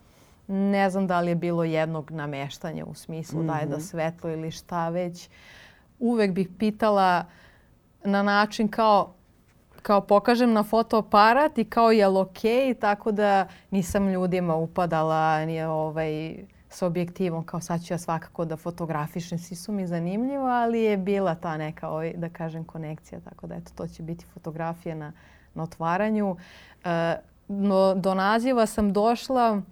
[0.47, 3.53] Ne znam da li je bilo jednog nameštanja u smislu mm -hmm.
[3.53, 3.85] da je da mhm.
[3.85, 5.29] svetlo ili šta već.
[5.99, 7.25] Uvek bih pitala
[8.05, 9.15] na način kao
[9.85, 12.41] kao pokažem na fotoaparat i kao je ok,
[12.81, 16.37] tako da nisam ljudima upadala ni ovaj,
[16.75, 20.97] s objektivom kao sad ću ja svakako da fotografišem, svi su mi zanimljivo, ali je
[20.97, 25.13] bila ta neka, ovaj, da kažem, konekcija, tako da eto, to će biti fotografije na,
[25.55, 26.37] na otvaranju.
[26.85, 27.17] E,
[27.49, 29.63] no, do naziva sam došla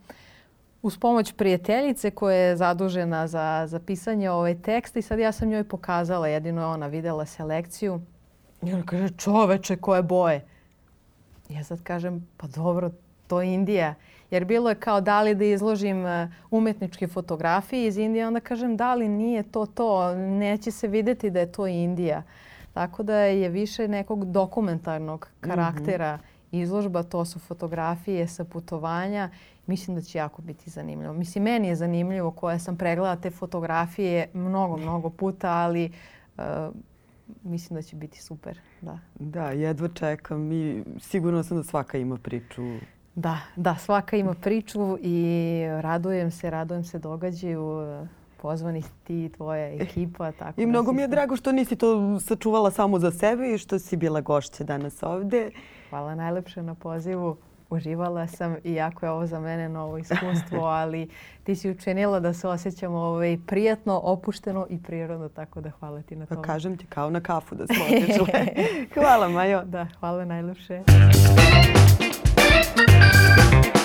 [0.83, 5.49] uz pomoć prijateljice koja je zadužena za, za pisanje ovaj teksta i sad ja sam
[5.49, 8.01] njoj pokazala, jedino je ona videla selekciju
[8.63, 10.45] i on kaže, čoveče, koje boje?
[11.49, 12.91] Ja sad kažem, pa dobro,
[13.27, 13.95] to je Indija.
[14.33, 18.77] Jer bilo je kao da li da izložim e, umetničke fotografije iz Indije, onda kažem
[18.77, 22.23] da li nije to to, neće se videti da je to Indija.
[22.73, 25.51] Tako da je više nekog dokumentarnog mhm.
[25.51, 26.63] karaktera mm -hmm.
[26.63, 29.31] izložba, to su fotografije sa putovanja.
[29.67, 31.13] Mislim da će jako biti zanimljivo.
[31.13, 35.93] Mislim, meni je zanimljivo koja sam pregledala te fotografije mnogo, mnogo puta, ali
[36.37, 36.43] uh,
[37.43, 38.61] mislim da će biti super.
[38.81, 42.63] Da, da jedva čekam i sigurno sam da svaka ima priču.
[43.15, 47.87] Da, da, svaka ima priču i radujem se, radujem se događaju
[48.43, 50.33] pozvani ti i tvoja ekipa.
[50.33, 53.59] Tako I da mnogo mi je drago što nisi to sačuvala samo za sebe i
[53.59, 55.51] što si bila gošća danas ovde.
[55.91, 57.37] Hvala najlepše na pozivu
[57.73, 61.09] uživala sam iako je ovo za mene novo iskustvo, ali
[61.45, 66.17] ti si učinila da se osjećamo ovaj, prijatno, opušteno i prirodno, tako da hvala ti
[66.17, 66.47] na pa tome.
[66.47, 68.47] Pa kažem ti kao na kafu da smo otišle.
[68.95, 69.63] hvala Majo.
[69.65, 70.83] Da, hvala najljepše.
[72.53, 73.82] Thank you.